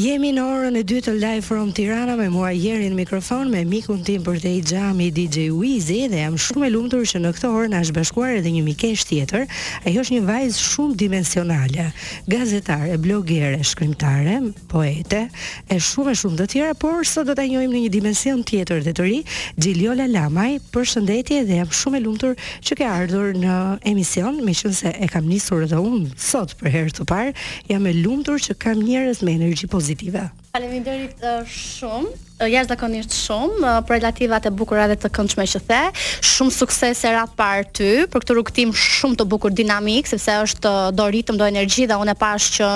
Jemi 0.00 0.30
në 0.32 0.40
orën 0.40 0.76
e 0.80 0.80
dy 0.86 0.96
të 1.04 1.12
Live 1.18 1.42
from 1.50 1.74
Tirana 1.76 2.14
me 2.16 2.30
mua 2.32 2.54
Jeri 2.56 2.86
në 2.88 2.96
mikrofon 3.02 3.50
me 3.52 3.64
mikun 3.68 3.98
tim 4.06 4.22
për 4.24 4.36
te 4.40 4.52
i 4.56 4.60
gjami 4.64 5.10
DJ 5.12 5.48
Weezy 5.52 5.96
dhe 6.08 6.22
jam 6.22 6.38
shumë 6.40 6.68
e 6.70 6.70
lumtur 6.72 7.02
që 7.10 7.18
në 7.20 7.32
këtë 7.36 7.50
orë 7.52 7.68
na 7.74 7.80
është 7.84 7.96
bashkuar 7.98 8.38
edhe 8.38 8.52
një 8.54 8.62
mikesh 8.64 9.02
tjetër. 9.10 9.44
Ajo 9.90 10.00
është 10.00 10.14
një 10.14 10.22
vajzë 10.30 10.62
shumë 10.64 10.96
dimensionale, 11.02 11.84
gazetare, 12.32 12.96
blogere, 13.02 13.58
shkrimtare, 13.66 14.38
poete 14.72 15.24
e 15.68 15.76
shumë 15.84 16.14
e 16.14 16.16
shumë 16.22 16.40
të 16.40 16.48
tjera, 16.54 16.70
por 16.80 17.04
sot 17.10 17.28
do 17.28 17.36
të 17.36 17.48
njojmë 17.50 17.74
në 17.74 17.84
një 17.84 17.92
dimension 17.98 18.40
tjetër 18.48 18.80
dhe 18.86 18.96
të 18.96 19.04
ri, 19.10 19.20
Xhiliola 19.60 20.08
Lamaj. 20.08 20.54
Përshëndetje 20.70 21.42
dhe 21.50 21.60
jam 21.60 21.74
shumë 21.76 22.00
e 22.00 22.02
lumtur 22.06 22.40
që 22.64 22.78
ke 22.80 22.88
ardhur 22.88 23.36
në 23.36 23.58
emision, 23.92 24.40
meqense 24.48 24.94
e 24.96 25.10
kam 25.12 25.28
nisur 25.28 25.66
edhe 25.68 25.76
unë 25.82 26.16
sot 26.16 26.56
për 26.62 26.72
herë 26.78 26.96
të 27.02 27.08
parë, 27.10 27.36
jam 27.68 27.84
e 27.84 27.96
lumtur 28.00 28.40
që 28.48 28.56
kam 28.64 28.80
njerëz 28.86 29.20
me 29.26 29.34
energji 29.36 29.68
pozitive. 29.90 30.30
Faleminderit 30.54 31.18
uh, 31.22 31.42
shumë 31.50 32.29
jashtëzakonisht 32.48 33.12
shumë 33.14 33.72
për 33.88 33.98
relativat 33.98 34.46
e 34.48 34.52
bukura 34.56 34.86
dhe 34.90 34.96
të 35.02 35.10
këndshme 35.12 35.44
që 35.52 35.60
the. 35.68 35.80
Shumë 36.24 36.54
suksese 36.54 37.10
radh 37.12 37.34
parë 37.36 37.66
ty, 37.76 37.88
për 38.10 38.22
këtë 38.24 38.36
rrugtim 38.36 38.72
shumë 38.76 39.18
të 39.20 39.26
bukur 39.28 39.52
dinamik, 39.56 40.08
sepse 40.08 40.36
është 40.46 40.72
do 40.96 41.08
ritëm, 41.12 41.38
do 41.40 41.48
energji 41.48 41.86
dhe 41.90 41.98
unë 42.00 42.14
pash 42.20 42.48
që 42.58 42.70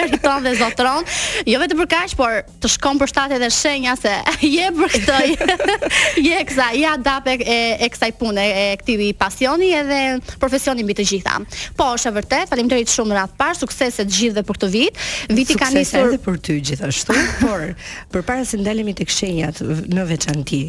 Meriton 0.00 0.46
dhe 0.46 0.54
zotron, 0.60 1.06
jo 1.46 1.62
vetëm 1.62 1.82
për 1.84 1.90
kaq, 1.94 2.16
por 2.18 2.42
të 2.64 2.72
shkon 2.74 3.00
për 3.02 3.12
shtatë 3.12 3.40
dhe 3.44 3.50
shenja 3.54 3.94
se 4.00 4.14
je 4.56 4.68
për 4.80 4.94
këtë. 4.96 6.22
Je 6.26 6.42
kësaj, 6.46 6.72
ja 6.80 6.96
dapë 6.98 7.38
e 7.44 7.60
e 7.86 7.90
kësaj 7.94 8.10
pune, 8.18 8.42
e 8.46 8.66
këtij 8.82 9.06
pasioni 9.18 9.70
edhe 9.78 10.00
profesioni 10.42 10.84
mbi 10.86 10.96
të 10.98 11.06
gjitha. 11.10 11.38
Po, 11.76 11.90
është 11.96 12.12
vërtet. 12.16 12.46
Faleminderit 12.50 12.90
shumë 12.92 13.16
radh 13.16 13.32
pa 13.38 13.48
sukses 13.58 13.98
të 13.98 14.06
gjithë 14.06 14.36
dhe 14.36 14.42
për 14.46 14.55
për 14.56 14.64
të 14.64 14.72
vit. 14.72 15.00
Viti 15.38 15.56
ka 15.60 15.68
nisur 15.72 16.06
edhe 16.08 16.18
për 16.24 16.38
ty 16.44 16.56
gjithashtu, 16.70 17.16
por 17.44 17.66
përpara 18.14 18.46
se 18.48 18.58
ndalemi 18.60 18.94
tek 18.98 19.12
shenjat 19.12 19.60
në 19.92 20.06
veçanti, 20.08 20.60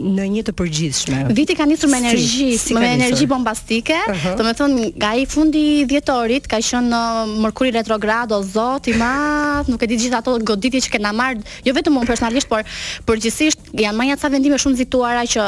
në 0.00 0.28
një 0.36 0.44
të 0.48 0.54
përgjithshme. 0.58 1.20
Viti 1.36 1.56
ka 1.58 1.66
nisur 1.70 1.92
me 1.92 2.00
energji, 2.00 2.50
si, 2.56 2.70
si 2.70 2.78
me 2.78 2.92
energji 2.96 3.28
bombastike, 3.30 4.00
domethënë 4.38 4.72
uh 4.72 4.80
-huh. 4.80 4.94
nga 5.00 5.10
ai 5.14 5.26
fundi 5.26 5.64
i 5.78 5.84
dhjetorit 5.90 6.46
ka 6.48 6.58
qenë 6.58 6.88
në 6.90 7.02
uh, 7.24 7.34
mërkuri 7.44 7.74
retrograd 7.76 8.32
o 8.32 8.42
zot 8.42 8.88
i 8.88 8.94
madh, 8.98 9.68
nuk 9.70 9.82
e 9.82 9.86
di 9.86 9.96
gjithë 10.02 10.18
ato 10.22 10.38
goditje 10.50 10.80
që 10.88 10.96
kena 10.96 11.12
marr, 11.12 11.36
jo 11.64 11.74
vetëm 11.74 11.96
un 12.00 12.06
personalisht, 12.06 12.48
por 12.48 12.62
përgjithsisht 13.06 13.58
janë 13.82 13.96
marrë 13.98 14.12
ata 14.16 14.28
vendime 14.30 14.56
shumë 14.58 14.76
zituara 14.82 15.22
që 15.32 15.40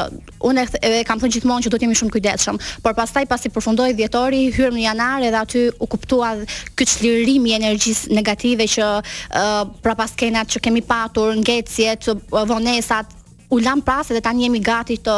unë 0.49 0.63
e 0.81 1.03
kam 1.03 1.19
thënë 1.19 1.33
gjithmonë 1.35 1.63
që 1.63 1.69
duhet 1.69 1.81
jemi 1.83 1.95
shumë 1.99 2.13
kujdesshëm, 2.15 2.55
por 2.83 2.93
pastaj 2.93 3.25
pasi 3.25 3.49
përfundoi 3.49 3.93
dhjetori, 3.97 4.41
hyrëm 4.55 4.75
në 4.77 4.83
janar 4.87 5.19
edhe 5.27 5.37
aty 5.43 5.61
u 5.79 5.85
kuptua 5.93 6.29
ky 6.75 6.85
çlirim 6.85 7.45
i 7.45 7.51
energjisë 7.59 7.86
gjithë 7.87 8.17
negative 8.19 8.67
që 8.77 8.87
uh, 8.99 9.61
pra 9.83 9.95
pas 9.99 10.15
kenat 10.17 10.51
që 10.53 10.63
kemi 10.67 10.83
patur, 10.87 11.33
ngecjet, 11.39 12.09
vonesat, 12.49 13.13
u 13.55 13.61
lam 13.63 13.79
prasë 13.85 14.17
dhe 14.17 14.23
tani 14.27 14.47
jemi 14.47 14.61
gati 14.65 14.99
të 15.03 15.17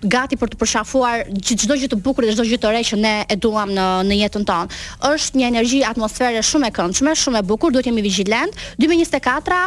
gati 0.00 0.36
për 0.40 0.48
të 0.52 0.56
përshafuar 0.60 1.26
çdo 1.44 1.74
gjë 1.76 1.88
të 1.92 1.96
bukur 2.04 2.24
dhe 2.24 2.32
çdo 2.32 2.46
gjë 2.48 2.58
të 2.62 2.70
re 2.72 2.78
që 2.90 2.98
ne 3.02 3.10
e 3.28 3.36
duam 3.36 3.68
në 3.76 3.84
në 4.08 4.16
jetën 4.22 4.46
tonë. 4.48 4.76
Është 5.10 5.38
një 5.40 5.48
energji 5.52 5.82
atmosfere 5.84 6.40
shumë 6.50 6.70
e 6.70 6.74
këndshme, 6.78 7.12
shumë 7.22 7.42
e 7.42 7.46
bukur, 7.50 7.72
duhet 7.74 7.88
jemi 7.90 8.04
vigjilent. 8.08 8.56
2024 8.80 9.64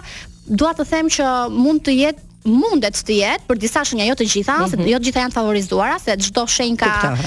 dua 0.57 0.73
të 0.77 0.87
them 0.89 1.09
që 1.13 1.27
mund 1.53 1.85
të 1.85 1.93
jetë 1.99 2.31
mundet 2.45 2.97
të 3.07 3.15
jetë 3.19 3.45
për 3.47 3.59
disa 3.61 3.83
shenja 3.87 4.07
jo 4.09 4.15
të 4.19 4.27
gjitha, 4.29 4.57
mm 4.57 4.63
-hmm. 4.65 4.69
se 4.71 4.77
mhm. 4.79 4.87
jo 4.91 4.97
të 4.99 5.05
gjitha 5.07 5.21
janë 5.25 5.35
favorizuara, 5.37 5.99
se 6.03 6.15
çdo 6.19 6.45
shenjë 6.47 6.77
ka 6.77 6.93
uh, 7.07 7.21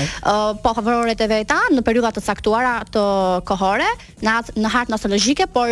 po 0.63 0.75
favorore 0.75 1.15
e 1.19 1.27
veta 1.27 1.61
në 1.73 1.83
periudha 1.83 2.13
të 2.13 2.25
caktuara 2.27 2.83
të 2.93 3.05
kohore, 3.49 3.89
në 4.23 4.35
atë 4.39 4.53
në 4.57 4.75
hartë 4.75 4.95
astrologjike, 4.95 5.47
por 5.47 5.69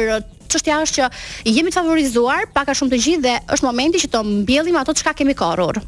çështja 0.48 0.80
është 0.84 0.96
që 0.96 1.10
jemi 1.56 1.70
të 1.70 1.78
favorizuar 1.80 2.46
pak 2.52 2.68
a 2.68 2.74
shumë 2.74 2.94
të 2.96 3.02
gjithë 3.04 3.22
dhe 3.26 3.34
është 3.56 3.66
momenti 3.68 3.98
që 4.06 4.10
të 4.14 4.24
mbjellim 4.32 4.76
ato 4.76 4.94
çka 4.94 5.12
kemi 5.12 5.34
korrur. 5.34 5.83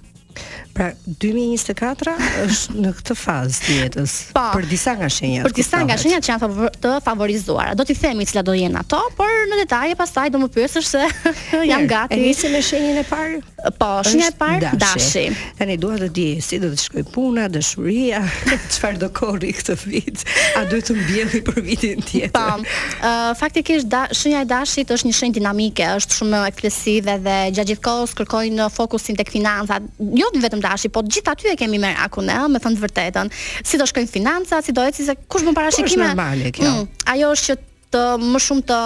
Pra 0.76 0.90
2024 1.22 2.12
është 2.44 2.80
në 2.84 2.90
këtë 2.98 3.14
fazë 3.16 3.60
të 3.64 3.76
jetës 3.78 4.14
pa, 4.34 4.42
po. 4.52 4.58
për 4.58 4.66
disa 4.68 4.92
nga 4.98 5.08
shenjat. 5.08 5.46
Për 5.46 5.54
disa 5.56 5.78
nga 5.88 5.94
shenjat 6.00 6.26
që 6.26 6.32
janë 6.34 6.58
të 6.84 6.90
favorizuara. 7.06 7.72
Do 7.78 7.86
t'i 7.88 7.96
themi 7.96 8.26
cilat 8.28 8.44
do 8.44 8.52
jenë 8.58 8.82
ato, 8.82 8.98
por 9.16 9.32
në 9.48 9.62
detaje 9.62 9.96
pastaj 9.96 10.26
do 10.34 10.42
më 10.44 10.50
pyetësh 10.52 10.90
se 10.90 11.06
jam 11.70 11.86
gati. 11.88 12.18
E 12.18 12.20
nisi 12.26 12.50
me 12.52 12.60
shenjën 12.64 13.00
e 13.00 13.06
parë? 13.08 13.38
Po, 13.80 13.88
shenja 14.04 14.28
e 14.28 14.34
parë 14.38 14.60
dashi. 14.66 14.82
dashi. 14.84 15.24
Tani 15.62 15.78
dua 15.80 15.96
të 16.02 16.10
di 16.18 16.26
si 16.44 16.60
do 16.62 16.68
të 16.74 16.82
shkoj 16.84 17.06
puna, 17.14 17.46
dashuria, 17.56 18.20
çfarë 18.76 19.00
do 19.06 19.10
korri 19.16 19.54
këtë 19.56 19.78
vit. 19.86 20.26
A 20.60 20.66
duhet 20.68 20.90
të 20.90 20.98
mbjelli 21.00 21.40
për 21.48 21.60
vitin 21.70 22.04
tjetër? 22.04 22.36
Po. 22.36 22.60
Ë 23.00 23.14
uh, 23.14 23.32
faktikisht 23.40 23.88
da, 23.96 24.04
shenja 24.12 24.44
e 24.44 24.50
dashit 24.52 24.92
është 24.92 25.08
një 25.08 25.16
shenjë 25.22 25.38
dinamike, 25.40 25.88
është 26.02 26.20
shumë 26.20 26.44
ekspresive 26.52 27.16
dhe 27.24 27.36
gjatë 27.56 27.70
gjithkohës 27.72 28.14
kërkojnë 28.20 28.68
fokusin 28.76 29.16
tek 29.22 29.32
financat, 29.32 29.88
jo 30.00 30.28
vetëm 30.36 30.60
dashi, 30.66 30.88
po 30.92 31.02
gjithë 31.06 31.32
aty 31.32 31.50
e 31.52 31.56
kemi 31.60 31.78
merë 31.82 32.00
akun, 32.06 32.28
ëh, 32.32 32.46
me 32.56 32.60
thënë 32.62 32.78
të 32.80 32.84
vërtetën. 32.86 33.30
Si 33.66 33.80
do 33.80 33.86
shkojnë 33.88 34.12
financa, 34.12 34.62
si 34.66 34.74
do 34.76 34.84
ecë 34.86 35.06
se 35.10 35.16
kush 35.30 35.44
më 35.46 35.54
parashikime? 35.56 36.10
Është 36.10 36.12
normale 36.16 36.52
kjo. 36.56 36.68
Mm, 36.68 36.86
ajo 37.14 37.30
është 37.36 37.50
që 37.50 37.60
të 37.96 38.04
më 38.34 38.44
shumë 38.46 38.66
të 38.70 38.80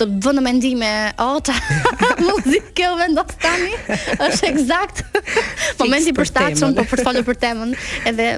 të 0.00 0.06
vënë 0.24 0.38
në 0.40 0.42
mendime 0.42 0.86
ota 1.22 1.52
muzikë 2.18 2.72
që 2.78 2.86
vendos 2.98 3.36
tani, 3.42 3.74
është 4.24 4.48
eksakt 4.48 5.02
momenti 5.78 6.10
i 6.10 6.16
përshtatshëm 6.16 6.72
për 6.80 6.88
të 6.90 7.04
folur 7.06 7.26
për 7.28 7.38
temën 7.44 7.76
edhe 8.10 8.28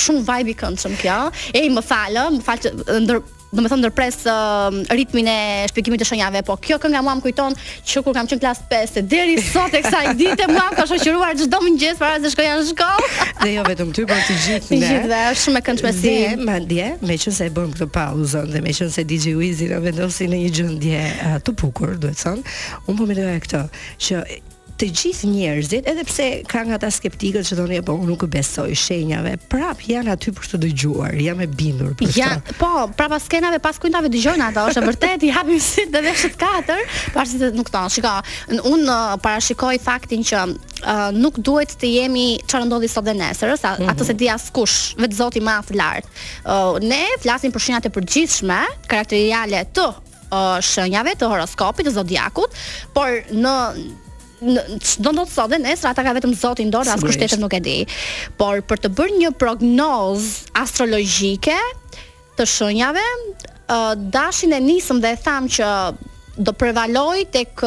shumë 0.00 0.26
vibe 0.28 0.52
i 0.52 0.58
këndshëm 0.60 0.96
kjo. 1.00 1.18
i 1.62 1.68
më 1.76 1.84
falë, 1.92 2.26
më 2.36 2.42
falë 2.48 2.62
që 2.66 2.98
ndër 3.06 3.22
do 3.58 3.62
të 3.64 3.70
thonë 3.72 3.82
ndërpres 3.84 4.18
uh, 4.30 4.68
ritmin 4.94 5.26
e 5.30 5.36
shpjegimit 5.72 6.02
të 6.02 6.06
shenjave, 6.10 6.42
po 6.46 6.54
kjo 6.62 6.78
kënga 6.82 7.00
mua 7.02 7.16
më 7.18 7.24
kujton 7.24 7.56
që 7.90 8.02
kur 8.06 8.14
kam 8.14 8.28
qenë 8.30 8.42
klas 8.42 8.60
5 8.70 9.00
e 9.00 9.04
deri 9.10 9.36
sot 9.42 9.74
e 9.74 9.80
kësaj 9.84 10.12
dite 10.18 10.46
mua 10.52 10.68
ka 10.76 10.86
shoqëruar 10.90 11.34
çdo 11.40 11.60
mëngjes 11.64 11.98
para 11.98 12.20
se 12.22 12.30
shkoja 12.34 12.54
në 12.60 12.66
shkollë. 12.68 13.08
Dhe 13.42 13.54
jo 13.56 13.64
vetëm 13.66 13.90
ty, 13.96 14.04
por 14.10 14.22
të 14.26 14.36
gjithë 14.44 14.60
ne. 14.60 14.68
Të 14.68 14.78
gjithë 14.84 15.08
dhe 15.10 15.22
është 15.32 15.44
shumë 15.46 15.58
e 15.58 15.64
këndshme 15.68 15.92
si. 15.96 16.12
Dhe 16.12 16.46
madje 16.46 16.90
meqense 17.10 17.48
e 17.50 17.54
bëm 17.58 17.72
këtë 17.74 17.88
pauzën 17.98 18.52
dhe 18.54 18.62
meqense 18.68 19.06
DJ 19.12 19.34
Wizi 19.40 19.70
na 19.74 19.82
vendosi 19.84 20.30
në 20.30 20.42
një 20.44 20.52
gjendje 20.58 21.02
uh, 21.16 21.40
të 21.42 21.56
bukur, 21.60 21.96
duhet 22.00 22.16
të 22.20 22.28
thonë, 22.28 22.56
unë 22.86 23.00
po 23.02 23.10
mendoja 23.10 23.38
këtë, 23.48 23.64
që 24.06 24.22
të 24.80 24.86
gjithë 24.96 25.28
njerëzit, 25.28 25.88
edhe 25.92 26.02
pse 26.08 26.26
kanë 26.48 26.70
nga 26.70 26.78
ta 26.80 26.88
skeptikët 26.94 27.44
që 27.44 27.56
thonë, 27.58 27.80
po 27.84 27.98
unë 28.00 28.06
nuk 28.08 28.22
besoj 28.32 28.70
shenjave, 28.80 29.34
prap 29.52 29.82
janë 29.84 30.14
aty 30.14 30.32
për 30.36 30.46
të 30.54 30.60
dëgjuar, 30.64 31.18
jam 31.20 31.42
e 31.44 31.48
bindur 31.52 31.90
për 32.00 32.14
ja, 32.16 32.30
të. 32.48 32.54
Po, 32.60 32.70
prapa 32.96 33.18
skenave 33.20 33.58
pas 33.62 33.76
kujtave 33.82 34.08
dëgjojnë 34.14 34.46
ata, 34.48 34.64
është 34.70 34.84
vërtet 34.86 35.26
i 35.28 35.34
hapim 35.36 35.60
sy 35.64 35.84
të 35.92 36.02
veshët 36.06 36.38
katër, 36.40 36.82
pasi 37.16 37.40
të 37.42 37.50
nuk 37.58 37.68
thon. 37.74 37.90
Shikoj, 37.92 38.32
unë 38.56 38.88
uh, 38.88 39.20
parashikoj 39.20 39.74
faktin 39.84 40.24
që 40.24 40.46
uh, 40.48 41.06
nuk 41.18 41.42
duhet 41.44 41.76
të 41.82 41.92
jemi 41.98 42.26
çfarë 42.46 42.70
ndodhi 42.70 42.88
sot 42.94 43.04
dhe 43.10 43.18
nesër, 43.20 43.52
ose 43.58 43.68
mm 43.68 43.84
-hmm. 43.84 43.92
atë 43.92 44.08
se 44.08 44.16
di 44.22 44.28
askush, 44.36 44.78
vetë 45.02 45.14
Zoti 45.20 45.40
më 45.48 45.52
afër 45.60 45.76
lart. 45.82 46.06
Uh, 46.44 46.78
ne 46.90 47.04
flasim 47.22 47.52
për 47.52 47.60
shenjat 47.66 47.84
e 47.90 47.96
përgjithshme, 48.00 48.58
karakteriale 48.88 49.60
të 49.76 49.86
shenjave 50.72 51.12
të 51.20 51.24
horoskopit 51.32 51.86
të 51.86 51.92
zodiakut, 51.98 52.50
por 52.94 53.08
në 53.44 53.56
do 55.04 55.10
ndodh 55.12 55.30
sot 55.30 55.50
dhe 55.52 55.60
nesër 55.60 55.90
ata 55.92 56.04
ka 56.04 56.14
vetëm 56.16 56.32
Zoti 56.38 56.64
në 56.66 56.72
dorë, 56.74 56.94
as 56.96 57.04
kushtet 57.04 57.36
nuk 57.40 57.54
e 57.56 57.60
di. 57.64 57.76
Por 58.40 58.62
për 58.64 58.82
të 58.86 58.92
bërë 58.96 59.18
një 59.20 59.32
prognoz 59.40 60.26
astrologjike 60.60 61.56
të 62.38 62.46
shenjave, 62.48 63.04
dashin 64.14 64.56
e 64.56 64.60
nisëm 64.64 65.02
dhe 65.04 65.12
e 65.16 65.20
tham 65.22 65.46
që 65.48 65.68
do 66.40 66.54
prevaloj 66.56 67.20
tek 67.34 67.60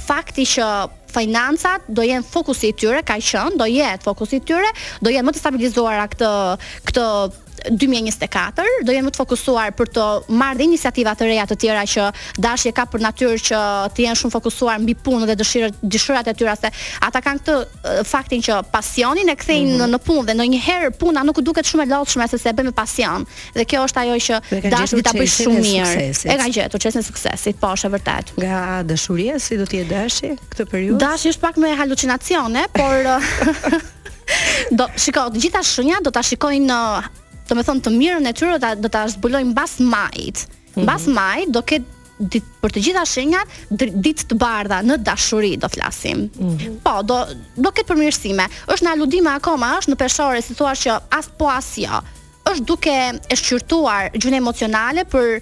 fakti 0.00 0.46
që 0.56 0.68
financat 1.14 1.84
do 1.94 2.02
jenë 2.02 2.26
fokusi 2.26 2.72
i 2.72 2.76
tyre, 2.80 3.04
ka 3.06 3.20
qënë, 3.22 3.58
do 3.60 3.68
jetë 3.70 4.08
fokusi 4.08 4.40
i 4.40 4.44
tyre, 4.48 4.72
do 5.04 5.12
jenë 5.14 5.28
më 5.28 5.34
të 5.36 5.42
stabilizuara 5.44 6.08
këtë, 6.14 6.30
këtë 6.88 7.04
2024 7.62 8.62
do 8.84 8.92
jemi 8.92 9.12
të 9.12 9.18
fokusuar 9.22 9.72
për 9.78 9.90
të 9.94 10.04
marrë 10.38 10.58
dhe 10.58 10.66
iniciativa 10.68 11.12
të 11.16 11.28
reja 11.28 11.44
të 11.48 11.56
tjera 11.62 11.84
që 11.94 12.08
dashje 12.44 12.72
ka 12.76 12.84
për 12.90 13.04
natyrë 13.06 13.38
që 13.48 13.60
të 13.94 14.04
jenë 14.06 14.20
shumë 14.20 14.34
fokusuar 14.36 14.80
mbi 14.82 14.96
punën 15.06 15.28
dhe 15.30 15.36
dëshirat 15.40 15.78
dëshirat 15.82 16.30
e 16.30 16.34
tyra 16.38 16.56
se 16.58 16.70
ata 17.08 17.22
kanë 17.24 17.42
këtë 17.42 17.56
eh, 17.62 18.02
faktin 18.08 18.42
që 18.44 18.60
pasionin 18.74 19.30
e 19.32 19.36
kthejnë 19.40 19.72
mm 19.72 19.80
-hmm. 19.80 19.94
në 19.94 20.00
punë 20.06 20.26
dhe 20.28 20.36
ndonjëherë 20.38 20.90
puna 21.00 21.22
nuk 21.24 21.38
u 21.38 21.42
duket 21.42 21.66
shumë 21.66 21.86
e 21.86 21.90
lodhshme 21.94 22.28
sepse 22.28 22.48
e 22.48 22.52
bën 22.52 22.64
me 22.64 22.72
pasion 22.72 23.26
dhe 23.56 23.64
kjo 23.64 23.84
është 23.86 24.00
ajo 24.02 24.14
që 24.26 24.34
dashje 24.70 25.02
ta 25.02 25.12
bëj 25.12 25.32
shumë 25.38 25.62
mirë 25.66 26.28
e 26.32 26.36
ka 26.40 26.48
gjetur 26.54 26.78
çesën 26.82 27.00
e 27.00 27.06
suksesit 27.10 27.56
po 27.60 27.66
është 27.66 27.86
e 27.90 27.92
vërtet 27.94 28.26
nga 28.42 28.82
dashuria 28.82 29.38
si 29.38 29.56
do 29.58 29.64
të 29.64 29.76
jetë 29.82 29.90
dashi 29.98 30.28
këtë 30.50 30.64
periudhë 30.70 31.00
dashje 31.06 31.28
është 31.32 31.40
pak 31.44 31.54
më 31.62 31.68
halucinacione 31.80 32.60
por 32.72 32.94
Do 34.78 34.84
shikoj 34.96 35.28
të 35.32 35.38
gjitha 35.42 35.60
shenjat 35.62 36.02
do 36.04 36.10
ta 36.10 36.22
shikojnë 36.22 36.76
do 37.48 37.58
të 37.60 37.64
thonë 37.68 37.82
të 37.84 37.92
mirën 37.98 38.28
e 38.30 38.36
tyre 38.36 38.58
do 38.80 38.88
ta 38.90 39.04
zbulojnë 39.12 39.50
mbas 39.52 39.78
majit. 39.84 40.46
Mhm. 40.74 40.84
Mbas 40.84 41.06
majit 41.14 41.52
do 41.52 41.62
ketë 41.62 41.92
ditë 42.18 42.46
për 42.62 42.70
të 42.72 42.82
gjitha 42.86 43.02
shenjat, 43.10 43.54
ditë 43.74 44.28
të 44.30 44.36
bardha 44.38 44.78
në 44.86 45.00
dashuri 45.02 45.56
do 45.58 45.66
flasim. 45.68 46.28
Mm 46.38 46.56
-hmm. 46.56 46.76
Po, 46.84 46.92
do 47.02 47.16
do 47.64 47.70
ketë 47.74 47.88
përmirësime. 47.90 48.46
Është 48.72 48.84
në 48.86 48.92
aludim 48.94 49.26
akoma 49.32 49.72
është 49.80 49.92
në 49.92 49.96
peshore 50.04 50.42
si 50.46 50.54
thua 50.54 50.72
që 50.82 51.00
as 51.18 51.26
po 51.38 51.46
as 51.50 51.68
jo. 51.76 52.00
Është 52.50 52.64
duke 52.70 52.94
e 53.32 53.36
shqyrtuar 53.40 54.02
gjën 54.20 54.34
emocionale 54.34 55.02
për 55.14 55.40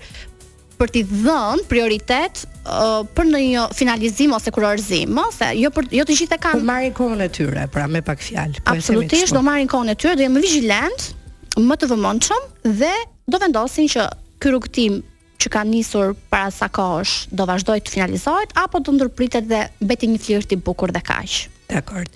për 0.79 0.89
t'i 0.93 1.03
dhënë 1.25 1.63
prioritet 1.69 2.47
uh, 2.67 3.05
për 3.17 3.25
në 3.33 3.39
një 3.53 3.63
finalizim 3.75 4.33
ose 4.33 4.51
kurorëzim, 4.51 5.19
ose 5.29 5.45
jo 5.63 5.71
për 5.71 5.85
jo 5.99 6.05
të 6.05 6.17
gjithë 6.19 6.35
e 6.35 6.39
kanë. 6.45 6.53
Po 6.61 6.67
marrin 6.73 6.93
kohën 6.93 7.21
e 7.23 7.29
tyre, 7.29 7.69
pra 7.73 7.87
me 7.87 8.03
pak 8.03 8.19
fjalë. 8.21 8.59
Po 8.65 8.73
Absolutisht 8.75 9.33
do 9.35 9.43
marrin 9.43 9.69
kohën 9.69 9.91
e 9.91 9.95
tyre, 9.95 10.17
do 10.17 10.23
jemi 10.23 10.41
vigjilent, 10.41 11.15
më 11.61 11.77
të 11.77 11.89
vëmendshëm 11.91 12.45
dhe 12.81 12.91
do 13.29 13.39
vendosin 13.43 13.89
që 13.93 14.07
ky 14.41 14.51
rrugtim 14.53 15.01
që 15.43 15.51
ka 15.53 15.63
nisur 15.67 16.15
para 16.31 16.51
sa 16.55 16.69
kohësh 16.73 17.29
do 17.35 17.45
vazhdoj 17.49 17.81
të 17.83 17.93
finalizohet 17.97 18.55
apo 18.57 18.81
do 18.81 18.95
ndërpritet 18.97 19.49
dhe 19.51 19.65
bëti 19.83 20.09
një 20.13 20.21
flirt 20.23 20.55
i 20.55 20.57
bukur 20.57 20.93
dhe 20.95 21.03
kaq. 21.03 21.51
Dekord. 21.73 22.09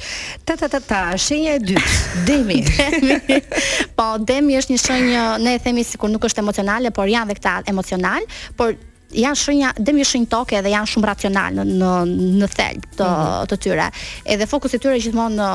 Ta 0.44 0.56
ta 0.56 0.68
ta 0.68 0.80
ta, 0.84 1.00
shenja 1.16 1.54
e 1.56 1.60
dytë, 1.62 1.94
Demi. 2.28 2.60
demi. 2.64 3.38
po 3.96 4.06
Demi 4.20 4.56
është 4.58 4.74
një 4.74 4.80
shenjë, 4.82 5.22
ne 5.42 5.54
e 5.56 5.62
themi 5.64 5.84
sikur 5.84 6.10
nuk 6.12 6.26
është 6.28 6.42
emocionale, 6.44 6.92
por 6.92 7.08
janë 7.08 7.30
dhe 7.32 7.38
këta 7.38 7.56
emocional, 7.72 8.20
por 8.56 8.74
janë 9.16 9.40
shenja 9.42 9.72
demi 9.80 10.04
shenjë 10.04 10.28
tokë 10.34 10.60
dhe 10.66 10.72
janë 10.76 10.92
shumë 10.92 11.08
racional 11.12 11.56
në 11.60 11.64
në, 11.72 11.92
në 12.40 12.48
thelb 12.56 12.88
të 13.00 13.08
mm 13.10 13.26
-hmm. 13.26 13.52
të 13.52 13.60
tyre. 13.66 13.88
Edhe 14.24 14.46
fokusi 14.54 14.76
i 14.76 14.82
tyre 14.86 15.00
gjithmonë 15.06 15.38
në, 15.40 15.48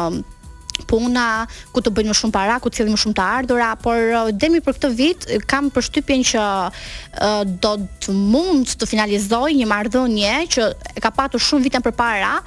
puna, 0.89 1.47
ku 1.73 1.81
të 1.83 1.91
bëjnë 1.93 2.11
më 2.13 2.17
shumë 2.19 2.35
para, 2.35 2.55
ku 2.63 2.69
të 2.71 2.79
cilin 2.81 2.95
më 2.95 3.01
shumë 3.03 3.17
të 3.19 3.25
ardhura, 3.39 3.71
por 3.81 3.97
uh, 3.97 4.31
demi 4.33 4.61
për 4.63 4.77
këtë 4.77 4.91
vit 4.97 5.27
kam 5.51 5.69
përshtypjen 5.75 6.23
që 6.33 6.41
uh, 6.41 7.43
do 7.61 7.75
të 8.03 8.15
mund 8.15 8.75
të 8.79 8.89
finalizoj 8.91 9.51
një 9.59 9.69
marrëdhënie 9.71 10.37
që 10.55 10.69
e 10.95 11.03
ka 11.03 11.11
patur 11.15 11.43
shumë 11.43 11.67
vitën 11.67 11.85
para, 11.91 12.37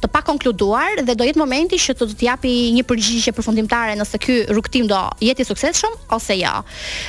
të 0.00 0.08
pa 0.08 0.22
konkluduar 0.24 1.02
dhe 1.04 1.12
do 1.18 1.24
jetë 1.26 1.36
momenti 1.36 1.76
që 1.76 1.92
të, 1.98 2.06
të 2.16 2.24
japi 2.24 2.52
një 2.72 2.84
përgjigje 2.88 3.34
përfundimtare 3.36 3.98
nëse 4.00 4.20
ky 4.22 4.36
rrugtim 4.48 4.86
do 4.88 4.96
jetë 5.20 5.44
i 5.44 5.48
suksesshëm 5.50 5.98
ose 6.16 6.38
jo. 6.38 6.46
Ja. 6.46 6.64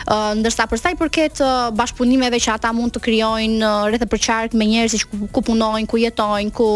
Uh, 0.08 0.28
Ë 0.36 0.40
ndërsa 0.42 0.66
për 0.68 0.82
sa 0.82 0.92
i 0.92 1.00
përket 1.00 1.40
bashkëpunimeve 1.80 2.42
që 2.44 2.58
ata 2.58 2.74
mund 2.76 2.92
të 2.98 3.04
krijojnë 3.08 3.72
rreth 3.94 4.04
e 4.08 4.12
përqark 4.12 4.58
me 4.60 4.68
njerëz 4.74 4.98
që 5.00 5.08
ku, 5.14 5.22
ku 5.38 5.46
punojnë, 5.54 5.88
ku 5.88 6.02
jetojnë, 6.04 6.52
ku 6.58 6.70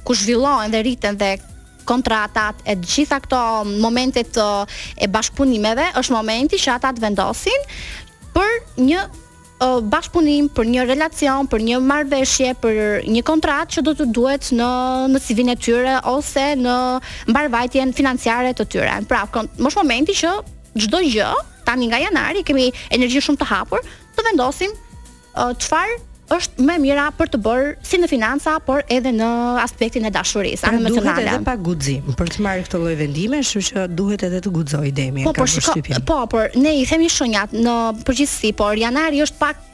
ku 0.00 0.16
zhvillohen 0.22 0.72
dhe 0.72 0.80
rriten 0.86 1.20
dhe 1.20 1.34
kontratat, 1.90 2.62
e 2.68 2.76
gjitha 2.78 3.18
këto 3.24 3.40
momentet 3.82 4.38
e 4.94 5.08
bashkëpunimeve, 5.10 5.88
është 6.00 6.14
momenti 6.16 6.60
që 6.62 6.76
ata 6.76 6.92
të 6.94 7.02
vendosin 7.06 7.66
për 8.34 8.58
një 8.86 9.02
bashkëpunim 9.92 10.46
për 10.56 10.68
një 10.72 10.84
relacion, 10.88 11.44
për 11.52 11.60
një 11.66 11.78
marrëveshje, 11.84 12.54
për 12.62 12.76
një 13.12 13.20
kontratë 13.28 13.74
që 13.74 13.82
do 13.84 13.92
të 13.98 14.06
duhet 14.16 14.48
në 14.56 14.68
në 15.12 15.20
cv 15.20 15.44
e 15.52 15.56
tyre 15.66 15.98
ose 16.08 16.46
në 16.62 16.76
mbarvajtjen 17.28 17.92
financiare 17.98 18.54
të 18.56 18.64
tyre. 18.72 18.96
Pra, 19.10 19.26
mos 19.60 19.76
momenti 19.76 20.16
që 20.22 20.32
çdo 20.86 21.02
gjë 21.04 21.28
tani 21.68 21.90
nga 21.90 22.00
janari 22.00 22.40
kemi 22.46 22.70
energji 22.88 23.20
shumë 23.20 23.42
të 23.42 23.50
hapur, 23.52 23.84
të 24.16 24.28
vendosim 24.30 24.72
çfarë 25.36 25.98
është 26.34 26.64
më 26.66 26.76
mira 26.82 27.06
për 27.18 27.30
të 27.32 27.40
bërë 27.42 27.70
si 27.86 27.98
në 28.00 28.08
financa 28.10 28.56
por 28.66 28.84
edhe 28.92 29.12
në 29.16 29.30
aspektin 29.64 30.06
e 30.08 30.12
dashurisë 30.14 30.62
të 30.64 30.68
pra, 30.70 30.78
emocionale. 30.80 31.16
Duhet 31.18 31.32
edhe 31.32 31.46
pa 31.48 31.54
guxim 31.68 32.12
për 32.18 32.32
të 32.34 32.44
marrë 32.46 32.66
këtë 32.66 32.80
lloj 32.82 32.94
vendime, 33.00 33.40
kështu 33.44 33.62
që 33.70 33.86
duhet 33.98 34.26
edhe 34.28 34.42
të 34.46 34.52
guxoj 34.56 34.92
demi 34.96 35.24
po, 35.26 35.32
ka 35.36 35.46
përshtypje. 35.46 36.02
Po, 36.04 36.04
po, 36.10 36.28
por 36.36 36.56
ne 36.60 36.74
i 36.82 36.86
themi 36.88 37.10
shonjat 37.12 37.56
në 37.56 37.78
përgjithësi, 38.06 38.52
por 38.60 38.78
janari 38.80 39.24
është 39.26 39.40
pak, 39.40 39.66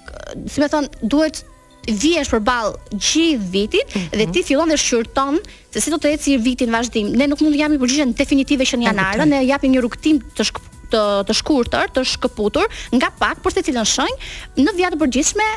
si 0.51 0.63
më 0.63 0.71
thon, 0.73 0.89
duhet 1.17 1.45
vihesh 1.87 2.33
përball 2.33 2.73
gjithë 2.91 3.51
vitit 3.53 3.83
mm 3.95 4.01
-hmm. 4.01 4.19
dhe 4.19 4.27
ti 4.35 4.43
fillon 4.49 4.71
të 4.75 4.79
shqyrton 4.85 5.35
se 5.73 5.81
si 5.81 5.91
do 5.95 5.99
të 6.03 6.15
ecë 6.17 6.41
viti 6.43 6.67
në 6.67 6.73
vazhdim. 6.79 7.13
Ne 7.19 7.27
nuk 7.31 7.41
mund 7.41 7.55
të 7.55 7.61
japim 7.61 7.81
përgjigjen 7.83 8.13
definitive 8.23 8.63
që 8.65 8.77
në 8.81 8.85
janar, 8.91 9.27
ne 9.27 9.45
japim 9.53 9.71
një 9.73 9.81
rrugtim 9.85 10.17
të 10.39 10.43
shkëp 10.49 10.65
të 10.93 11.05
të 11.29 11.35
shkurtër, 11.41 11.91
të 11.97 12.05
shkëputur, 12.07 12.73
nga 12.99 13.11
pak 13.21 13.41
për 13.45 13.57
secilën 13.59 13.89
shënjë 13.89 14.67
në 14.67 14.75
vija 14.79 14.93
të 14.95 15.01
përgjithshme 15.03 15.49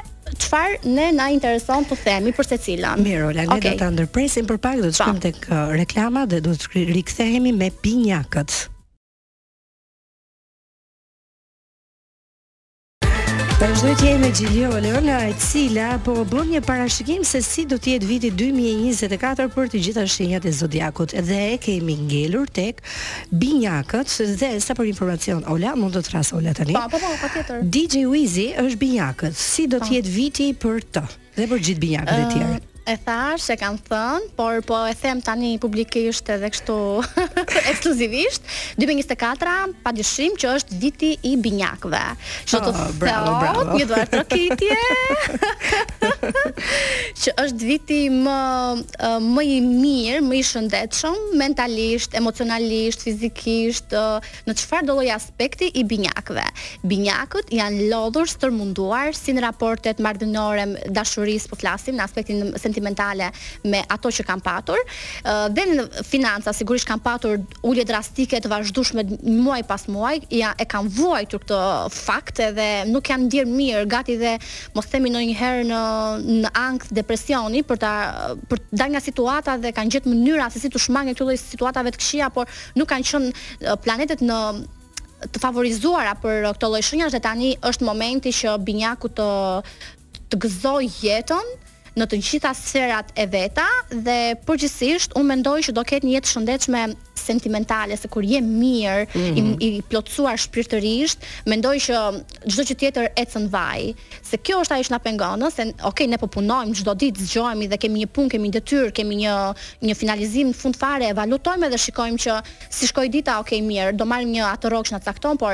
çfarë 0.45 0.93
ne 0.95 1.07
na 1.17 1.29
intereson 1.35 1.85
të 1.89 1.97
themi 2.05 2.33
për 2.37 2.49
secilën. 2.53 3.03
Mirë, 3.03 3.29
ola, 3.31 3.45
ne 3.45 3.57
okay. 3.57 3.73
do 3.75 3.81
ta 3.83 3.91
ndërpresim 3.93 4.49
për 4.49 4.59
pak, 4.63 4.81
do 4.83 4.89
të 4.93 4.99
shkojmë 4.99 5.23
tek 5.29 5.47
uh, 5.49 5.67
reklama 5.79 6.25
dhe 6.31 6.41
do 6.45 6.55
të 6.59 6.87
rikthehemi 6.93 7.55
me 7.61 7.71
pinjakët. 7.85 8.59
Vazhdojt 13.59 13.99
jemi 13.99 14.23
me 14.23 14.27
Gjiljolë, 14.31 14.91
ola 14.95 15.15
e 15.27 15.31
cila 15.43 15.89
po 16.05 16.13
bën 16.29 16.53
një 16.53 16.61
parashikim 16.63 17.25
se 17.27 17.41
si 17.43 17.65
do 17.67 17.75
tjetë 17.75 18.07
viti 18.07 18.29
2024 18.31 19.49
për 19.51 19.71
të 19.73 19.81
gjitha 19.83 20.05
shenjat 20.13 20.47
e 20.47 20.53
zodiakut 20.61 21.11
edhe 21.19 21.39
e 21.49 21.59
kemi 21.59 21.97
ngelur 22.05 22.47
tek 22.55 22.79
binjakët 23.35 24.15
dhe 24.39 24.53
sa 24.63 24.77
për 24.79 24.93
informacion, 24.93 25.43
ola, 25.51 25.75
mund 25.75 25.99
të 25.99 26.05
trasë 26.07 26.39
ola 26.39 26.55
tani. 26.55 26.77
Pa, 26.79 26.87
pa, 26.87 27.03
pa, 27.03 27.31
pa 27.35 27.59
DJ 27.59 28.07
Wizi 28.07 28.47
është 28.63 28.79
binjakët, 28.85 29.35
si 29.35 29.67
do 29.67 29.83
tjetë 29.83 30.07
po. 30.07 30.15
viti 30.21 30.47
për 30.55 30.81
të 30.95 31.05
dhe 31.41 31.51
për 31.51 31.67
gjithë 31.69 31.83
binjakët 31.87 32.25
e 32.25 32.31
tjerë. 32.37 32.67
E 32.89 32.95
thash, 33.05 33.51
e 33.53 33.55
kam 33.61 33.75
thënë, 33.85 34.31
por 34.33 34.63
po 34.65 34.79
e 34.89 34.95
them 34.97 35.19
tani 35.21 35.51
publikisht 35.61 36.25
edhe 36.33 36.47
kështu 36.49 36.77
ekskluzivisht, 37.69 38.49
2024 38.81 39.75
pa 39.85 39.91
dyshim 39.93 40.33
që 40.41 40.53
është 40.57 40.79
viti 40.81 41.09
i 41.29 41.35
binjakëve. 41.37 41.99
Që 42.49 42.61
të 42.65 42.71
ah, 42.73 43.19
thot, 43.21 43.69
një 43.77 43.85
duar 43.91 44.09
të 44.09 44.23
kitje. 44.31 44.79
që 47.19 47.35
është 47.43 47.67
viti 47.69 47.99
më 48.09 48.39
më 49.37 49.45
i 49.51 49.61
mirë, 49.67 50.23
më 50.25 50.37
i 50.39 50.47
shëndetshëm, 50.49 51.21
mentalisht, 51.37 52.17
emocionalisht, 52.17 53.05
fizikisht, 53.05 53.93
në 54.49 54.57
qëfar 54.63 54.89
do 54.89 54.97
aspekti 55.13 55.69
i 55.77 55.85
binjakëve. 55.85 56.47
Binjakët 56.89 57.53
janë 57.53 57.85
lodhur 57.93 58.25
stërmunduar 58.33 59.13
si 59.13 59.37
në 59.37 59.45
raportet 59.45 60.01
marrëdhënore 60.01 60.89
dashurisë, 60.97 61.53
po 61.53 61.61
flasim 61.61 61.99
në 62.01 62.09
aspektin 62.09 62.77
sentimentale 62.79 63.31
me 63.67 63.81
ato 63.89 64.09
që 64.09 64.25
kanë 64.25 64.43
patur, 64.45 64.79
dhe 65.53 65.65
në 65.71 65.85
financa 66.07 66.53
sigurisht 66.55 66.87
kanë 66.87 67.03
patur 67.03 67.35
ulje 67.67 67.83
drastike 67.89 68.39
të 68.41 68.49
vazhdueshme 68.51 69.03
muaj 69.23 69.61
pas 69.67 69.83
muaj 69.91 70.19
ja 70.31 70.53
e 70.59 70.65
kanë 70.69 70.91
vuajtur 70.95 71.43
këtë 71.43 71.59
fakt 71.93 72.39
edhe 72.43 72.69
nuk 72.89 73.09
janë 73.11 73.25
ndjerë 73.27 73.51
mirë, 73.51 73.81
gati 73.91 74.15
dhe 74.21 74.37
mos 74.75 74.89
themi 74.91 75.11
ndonjëherë 75.11 75.67
në 75.67 75.83
në 76.45 76.51
ankth 76.59 76.93
depresioni 76.95 77.63
për 77.67 77.81
ta 77.83 77.93
për 78.49 78.61
dal 78.79 78.93
nga 78.93 79.03
situata 79.03 79.57
dhe 79.59 79.73
kanë 79.75 79.95
gjetë 79.97 80.11
mënyra 80.13 80.47
se 80.53 80.61
si 80.63 80.71
të 80.71 80.79
shmangin 80.85 81.17
këto 81.17 81.27
lloj 81.27 81.37
situatave 81.41 81.93
të 81.93 81.99
këqija, 81.99 82.29
por 82.35 82.47
nuk 82.77 82.89
kanë 82.89 83.07
qenë 83.11 83.77
planetet 83.85 84.21
në 84.23 84.39
të 85.33 85.41
favorizuara 85.43 86.13
për 86.23 86.45
këto 86.53 86.69
lloj 86.73 86.83
shënjash 86.89 87.17
dhe 87.17 87.23
tani 87.25 87.53
është 87.69 87.87
momenti 87.89 88.31
që 88.41 88.55
binjaku 88.67 89.11
të 89.19 89.27
të 90.29 90.37
gëzoj 90.45 90.85
jetën, 91.01 91.47
në 91.99 92.07
të 92.11 92.17
gjitha 92.23 92.51
sferat 92.55 93.09
e 93.19 93.25
veta 93.31 93.65
dhe 93.91 94.15
përgjithsisht 94.47 95.13
unë 95.19 95.29
mendoj 95.33 95.57
që 95.67 95.73
do 95.77 95.83
ketë 95.91 96.07
një 96.07 96.15
jetë 96.15 96.31
shëndetshme 96.31 96.81
sentimentale 97.19 97.97
se 97.99 98.07
kur 98.11 98.25
je 98.25 98.39
mirë, 98.45 99.03
mm 99.05 99.19
-hmm. 99.19 99.37
i, 99.37 99.41
mhm. 99.41 99.55
i 99.67 99.83
plotësuar 99.89 100.37
shpirtërisht, 100.45 101.25
mendoj 101.51 101.75
që 101.85 101.95
çdo 102.51 102.61
që 102.69 102.75
tjetër 102.79 103.05
ecën 103.23 103.45
vaj. 103.55 103.83
Se 104.29 104.37
kjo 104.37 104.55
është 104.63 104.73
ajo 104.75 104.85
që 104.87 104.93
na 104.95 104.99
pengon, 105.07 105.43
se 105.57 105.63
okay, 105.89 106.07
ne 106.11 106.17
po 106.23 106.27
punojmë 106.35 106.75
çdo 106.79 106.91
ditë, 107.01 107.21
zgjohemi 107.29 107.67
dhe 107.71 107.77
kemi 107.83 107.97
një 108.03 108.09
punë, 108.15 108.29
kemi 108.33 108.47
një 108.49 108.55
detyrë, 108.57 108.91
kemi 108.97 109.15
një 109.23 109.33
një 109.87 109.95
finalizim 110.01 110.47
në 110.51 110.57
fund 110.61 110.75
fare, 110.81 111.05
evaluojmë 111.13 111.67
dhe 111.71 111.79
shikojmë 111.85 112.19
që 112.25 112.31
si 112.75 112.87
shkoi 112.87 113.09
dita, 113.09 113.39
okay, 113.41 113.59
mirë, 113.61 113.91
do 113.99 114.05
marrim 114.05 114.31
një 114.37 114.43
atë 114.53 114.65
rrok 114.69 114.85
që 114.87 114.93
na 114.97 114.99
cakton, 115.07 115.37
por 115.41 115.53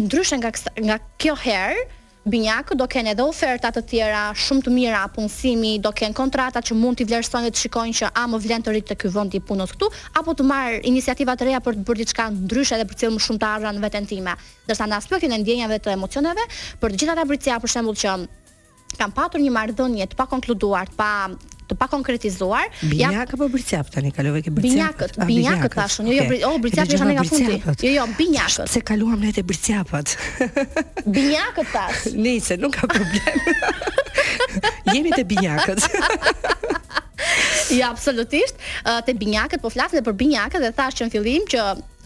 ndryshe 0.00 0.36
nga 0.42 0.50
nga 0.86 0.96
kjo 1.20 1.34
herë, 1.46 1.82
binjak 2.24 2.72
do 2.78 2.84
kanë 2.88 3.12
edhe 3.12 3.24
oferta 3.28 3.68
të 3.74 3.82
tjera 3.90 4.20
shumë 4.38 4.64
të 4.64 4.72
mira 4.72 5.02
punësimi, 5.12 5.74
do 5.84 5.92
kanë 5.92 6.16
kontrata 6.16 6.62
që 6.64 6.76
mund 6.76 6.96
t'i 6.96 7.04
vlerësojnë 7.08 7.50
të 7.52 7.60
shikojnë 7.66 7.98
që 7.98 8.10
a 8.16 8.22
më 8.32 8.40
vlen 8.46 8.64
të 8.64 8.72
rritë 8.72 8.92
të 8.92 8.96
ky 9.02 9.10
vend 9.12 9.36
i 9.36 9.42
punës 9.44 9.74
këtu 9.76 9.90
apo 10.20 10.32
të 10.38 10.46
marr 10.48 10.78
iniciativa 10.88 11.36
të 11.36 11.50
reja 11.50 11.60
për 11.66 11.76
të 11.76 11.84
bërë 11.90 12.02
diçka 12.06 12.28
ndryshe 12.38 12.78
dhe 12.80 12.86
për 12.88 12.96
të 12.96 13.02
cilë 13.04 13.16
më 13.18 13.24
shumë 13.26 13.42
të 13.44 13.50
ardhra 13.56 13.72
në 13.76 13.82
veten 13.84 14.08
time. 14.08 14.34
Dorsa 14.64 14.86
në 14.88 15.00
aspektin 15.02 15.36
e 15.36 15.40
ndjenjave 15.42 15.82
të 15.84 15.92
emocioneve, 15.98 16.48
për 16.80 16.94
të 16.96 17.02
gjitha 17.02 17.18
ata 17.18 17.28
britësia 17.28 17.60
për 17.60 17.74
shembull 17.74 18.00
që 18.00 18.16
kam 18.94 19.12
patur 19.16 19.42
një 19.42 19.52
marrëdhënie 19.56 20.08
të 20.08 20.16
pakonkluduar, 20.20 20.88
pa 20.96 21.10
të 21.68 21.76
pa 21.80 21.86
konkretizuar. 21.90 22.66
Binjak 22.90 23.32
apo 23.36 23.48
Brçap 23.52 23.90
tani 23.92 24.12
kalove 24.14 24.42
ke 24.44 24.52
Brçap. 24.54 25.00
Binjak, 25.00 25.24
Binjak 25.28 25.74
tash 25.76 25.98
unë. 26.02 26.14
Jo, 26.16 26.50
o 26.50 26.52
Brçap 26.64 26.90
që 26.90 26.98
nga 27.00 27.26
fundi. 27.28 27.58
Jo, 27.68 27.92
jo, 28.00 28.06
Binjak. 28.18 28.56
Se 28.70 28.80
kaluam 28.84 29.22
ne 29.24 29.32
te 29.34 29.42
Brçapat. 29.46 30.16
Binjak 31.16 31.62
tash. 31.72 32.06
Nice, 32.14 32.56
nuk 32.60 32.76
ka 32.78 32.88
problem. 32.90 33.40
Jemi 34.92 35.14
te 35.16 35.24
Binjak. 35.24 35.72
Ja 37.70 37.86
jo, 37.88 37.92
absolutisht, 37.94 38.58
te 39.06 39.14
binjakët 39.16 39.62
po 39.62 39.70
flas 39.72 39.94
dhe 39.94 40.02
për 40.04 40.14
binjakët 40.20 40.60
dhe 40.62 40.68
thash 40.76 40.98
që 40.98 41.06
në 41.08 41.12
fillim 41.14 41.46
që 41.48 41.62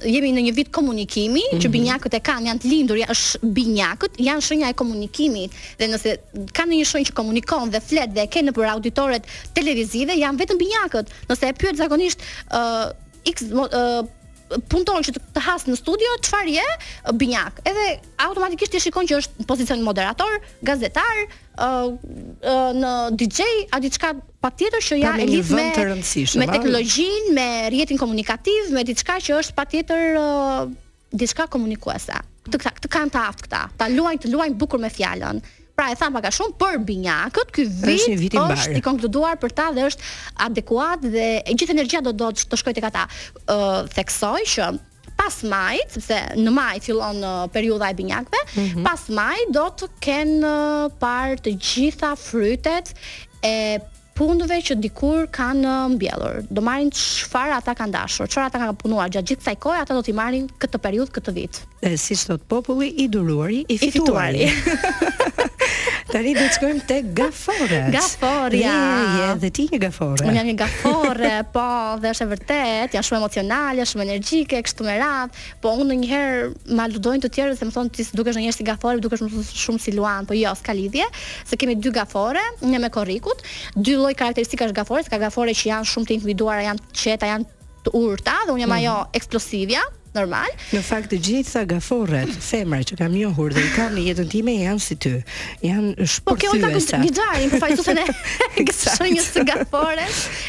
jemi 0.07 0.31
në 0.35 0.43
një 0.49 0.53
vit 0.55 0.71
komunikimi, 0.75 1.41
mm 1.43 1.49
-hmm. 1.57 1.61
që 1.63 1.67
mhm. 1.69 1.73
binjakët 1.73 2.15
e 2.15 2.21
kanë 2.21 2.47
janë 2.47 2.61
të 2.63 2.69
lindur, 2.71 2.99
janë 3.01 3.15
sh, 3.17 3.37
binjakët, 3.43 4.19
janë 4.21 4.45
shenja 4.47 4.69
e 4.71 4.75
komunikimit 4.77 5.53
dhe 5.79 5.89
nëse 5.91 6.17
kanë 6.55 6.73
një 6.79 6.85
shenjë 6.91 7.09
që 7.11 7.15
komunikon 7.19 7.71
dhe 7.71 7.81
flet 7.81 8.15
dhe 8.15 8.23
e 8.23 8.29
kanë 8.31 8.51
nëpër 8.51 8.71
auditoret 8.75 9.25
televizive, 9.55 10.15
janë 10.17 10.39
vetëm 10.45 10.59
binjakët. 10.59 11.11
Nëse 11.29 11.49
e 11.49 11.53
pyet 11.55 11.77
zakonisht 11.77 12.23
ë 12.55 12.63
uh, 12.87 12.93
x 13.27 13.47
uh, 13.51 14.07
punton 14.71 15.03
që 15.05 15.13
të 15.35 15.41
has 15.45 15.67
në 15.69 15.77
studio, 15.77 16.09
çfarë 16.25 16.55
je? 16.57 16.67
Binjak. 17.21 17.61
Edhe 17.69 18.01
automatikisht 18.17 18.75
i 18.75 18.81
shikon 18.81 19.05
që 19.07 19.19
është 19.21 19.35
në 19.39 19.45
pozicion 19.47 19.83
moderator, 19.85 20.39
gazetar, 20.63 21.29
Uh, 21.59 21.95
uh, 22.47 22.71
në 22.71 22.91
DJ 23.19 23.43
a 23.75 23.81
diçka 23.83 24.13
patjetër 24.45 24.85
që 24.87 24.99
ja 25.01 25.15
e 25.19 25.25
lidh 25.27 25.49
me 25.57 25.65
me 26.39 26.47
teknologjinë, 26.55 27.33
me 27.35 27.47
rjetin 27.75 27.99
komunikativ, 27.99 28.69
me 28.77 28.85
diçka 28.87 29.17
që 29.19 29.35
është 29.41 29.57
patjetër 29.59 30.19
uh, 30.21 30.69
diçka 31.19 31.49
komunikuese. 31.51 32.21
Të 32.47 32.61
kanë 32.63 32.85
të 32.85 32.91
kanë 32.95 33.27
këta. 33.43 33.63
Ta 33.75 33.89
luajnë, 33.91 34.23
të 34.23 34.31
luajnë 34.31 34.59
bukur 34.61 34.79
me 34.79 34.93
fjalën. 34.95 35.43
Pra 35.79 35.91
e 35.95 35.99
tham 35.99 36.15
pak 36.15 36.29
a 36.31 36.35
shumë 36.35 36.55
për 36.63 36.79
binjakët, 36.87 37.51
ky 37.55 37.65
vit 37.69 38.07
është 38.07 38.29
i 38.29 38.39
është 38.55 38.79
i 38.79 38.83
konkluduar 38.85 39.37
për 39.43 39.53
ta 39.59 39.69
dhe 39.75 39.85
është 39.91 40.15
adekuat 40.47 41.05
dhe 41.11 41.27
e 41.43 41.55
gjithë 41.57 41.75
energjia 41.75 42.01
do 42.07 42.15
do 42.19 42.31
të 42.39 42.59
shkojë 42.61 42.79
tek 42.79 42.89
ata. 42.93 43.05
uh, 43.51 43.83
theksoj 43.99 44.43
që 44.55 44.73
pas 45.19 45.35
majit, 45.49 45.91
sepse 45.99 46.21
në 46.39 46.53
maj 46.55 46.77
fillon 46.85 47.19
në 47.23 47.33
uh, 47.35 47.53
periudha 47.53 47.91
e 47.93 47.99
binjakëve, 47.99 48.43
mm 48.49 48.63
-hmm. 48.63 48.89
pas 48.89 49.07
maj 49.21 49.47
do 49.57 49.67
të 49.83 49.91
kenë 50.07 50.41
uh, 50.41 50.99
parë 51.03 51.39
të 51.45 51.55
gjitha 51.69 52.15
frytet 52.19 52.95
e 53.45 53.55
punëve 54.19 54.57
që 54.69 54.77
dikur 54.83 55.27
kanë 55.35 55.65
uh, 55.65 55.91
mbjellur. 55.97 56.41
Do 56.51 56.63
marrin 56.69 56.91
çfarë 56.91 57.57
ata 57.59 57.75
kanë 57.79 57.95
dashur, 57.99 58.29
çfarë 58.31 58.47
ata 58.51 58.61
kanë 58.63 58.79
punuar 58.83 59.11
gjatë 59.11 59.27
gjithë 59.33 59.43
kësaj 59.43 59.59
kohe, 59.63 59.79
ata 59.83 59.95
do 59.99 60.03
t'i 60.03 60.15
marrin 60.23 60.47
këtë 60.61 60.79
periudhë 60.87 61.15
këtë 61.19 61.33
vit. 61.35 61.63
E 61.83 61.97
siç 61.97 62.27
thot 62.29 62.43
populli, 62.51 62.89
i 63.03 63.09
duruari, 63.09 63.65
i 63.69 63.79
fituari. 63.79 64.43
I 64.45 64.49
fituari. 64.57 65.27
Tani 66.09 66.31
do 66.33 66.41
të 66.41 66.53
shkojmë 66.57 66.85
tek 66.89 67.09
gaforet. 67.19 67.91
Gaforia. 67.93 68.71
Ja, 68.71 69.33
dhe 69.43 69.51
ti 69.53 69.67
je 69.69 69.77
gafore. 69.83 70.23
Unë 70.25 70.39
jam 70.39 70.47
një 70.49 70.55
gafore, 70.63 71.33
po, 71.57 71.65
dhe 72.01 72.13
është 72.15 72.25
e 72.25 72.29
vërtet, 72.31 72.95
jam 72.97 73.05
shumë 73.05 73.19
emocionale, 73.21 73.85
shumë 73.91 74.07
energjike, 74.07 74.63
kështu 74.65 74.87
me 74.87 74.95
radh, 75.03 75.37
po 75.61 75.75
unë 75.77 75.85
ndonjëherë 75.91 76.49
ma 76.79 76.87
ludojnë 76.89 77.27
të 77.27 77.31
tjerë 77.35 77.59
dhe 77.61 77.69
më 77.69 77.75
thonë 77.77 77.93
ti 77.99 78.07
dukesh 78.09 78.39
ndonjëherë 78.39 78.57
si 78.57 78.67
gafore, 78.71 79.03
dukesh 79.05 79.27
më 79.27 79.45
shumë 79.67 79.85
si 79.85 79.95
Luan, 79.99 80.25
po 80.31 80.39
jo, 80.39 80.55
s'ka 80.63 80.77
lidhje, 80.81 81.11
se 81.45 81.61
kemi 81.61 81.77
dy 81.77 81.93
gafore, 82.01 82.47
një 82.65 82.81
me 82.87 82.93
korrikut, 82.97 83.45
dy 83.77 83.99
lloj 84.01 84.15
karakteristikash 84.17 84.73
gafore, 84.81 85.05
ka 85.13 85.21
gafore 85.21 85.53
që 85.61 85.75
janë 85.75 85.93
shumë 85.93 86.09
të 86.09 86.17
individuara, 86.23 86.65
janë 86.71 86.89
qeta, 87.05 87.33
janë 87.35 87.55
të 87.85 87.97
urta 88.01 88.41
dhe 88.49 88.57
unë 88.57 88.65
jam 88.65 88.73
mm. 88.73 88.81
ajo 88.81 88.97
eksplosivja, 89.21 89.85
normal. 90.19 90.53
Në 90.75 90.81
fakt 90.85 91.11
të 91.13 91.19
gjitha 91.25 91.63
gaforret, 91.69 92.31
femrat 92.45 92.89
që 92.91 92.97
kam 93.01 93.13
njohur 93.15 93.53
dhe 93.57 93.63
i 93.67 93.71
kam 93.77 93.95
në 93.97 94.07
jetën 94.09 94.31
time 94.33 94.55
janë 94.59 94.83
si 94.85 94.97
ty. 95.05 95.13
Janë 95.67 95.95
shpërthyesa. 95.97 96.29
Po 96.29 96.45
kjo 96.45 96.71
është 96.83 97.01
një 97.05 97.11
gjari, 97.19 97.49
fajtuhen 97.65 98.03
e 98.03 98.07
shënjës 98.69 99.31
të 99.37 99.45
gafore, 99.51 100.07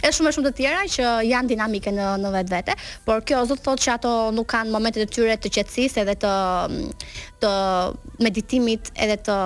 e 0.07 0.11
shumë 0.13 0.33
e 0.33 0.37
shumë 0.37 0.47
të 0.49 0.53
tjera 0.61 0.85
që 0.97 1.15
janë 1.29 1.51
dinamike 1.53 1.93
në 1.95 2.07
në 2.23 2.33
vetvete, 2.37 2.75
por 3.07 3.23
kjo 3.29 3.43
zot 3.49 3.63
thotë 3.65 3.85
që 3.85 3.95
ato 3.97 4.13
nuk 4.39 4.49
kanë 4.55 4.73
momentet 4.75 5.05
e 5.07 5.11
tyre 5.15 5.37
të 5.43 5.53
qetësisë 5.57 6.03
edhe 6.05 6.17
të 6.23 6.33
të 7.39 7.51
meditimit 8.25 8.89
edhe 8.99 9.19
të 9.27 9.37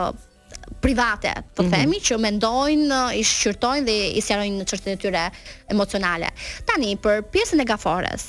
private, 0.83 1.29
po 1.55 1.63
themi 1.69 1.85
mm 1.85 1.91
-hmm. 1.91 2.05
që 2.07 2.15
mendojnë, 2.23 3.01
i 3.19 3.23
shqyrtojnë 3.23 3.85
dhe 3.85 3.95
i 4.17 4.21
në 4.23 4.65
çështjet 4.69 4.93
e 4.97 5.01
tyre 5.03 5.23
emocionale. 5.69 6.29
Tani 6.67 6.95
për 6.97 7.21
pjesën 7.29 7.61
e 7.61 7.65
gaforës. 7.67 8.23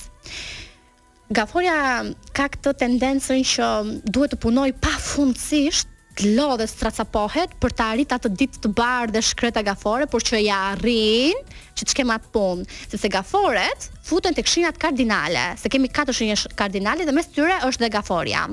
Gaforja 1.33 2.05
ka 2.37 2.51
këtë 2.53 2.73
tendencën 2.83 3.41
që 3.49 3.67
duhet 4.13 4.35
të 4.37 4.39
punoj 4.45 4.69
pa 4.77 4.91
fundësisht 5.01 5.89
të 6.21 6.35
lodhe 6.37 6.67
stracapohet 6.69 7.49
për 7.63 7.73
të 7.75 7.85
arrit 7.91 8.13
atë 8.15 8.29
ditë 8.39 8.61
të 8.67 8.71
barë 8.79 9.11
dhe 9.15 9.23
shkreta 9.25 9.63
gafore, 9.67 10.07
por 10.13 10.21
që 10.23 10.37
ja 10.45 10.59
arrin 10.75 11.33
që 11.73 11.89
të 11.89 11.95
shkem 11.95 12.13
atë 12.15 12.29
punë, 12.37 12.67
sepse 12.93 13.09
gaforet 13.11 13.89
futen 14.07 14.37
të 14.37 14.45
kshinat 14.47 14.79
kardinale, 14.79 15.47
se 15.59 15.73
kemi 15.73 15.89
4 15.97 16.13
shinjës 16.15 16.45
kardinale 16.61 17.09
dhe 17.09 17.17
mes 17.17 17.27
tyre 17.35 17.57
është 17.67 17.87
dhe 17.87 17.93
gaforja. 17.97 18.45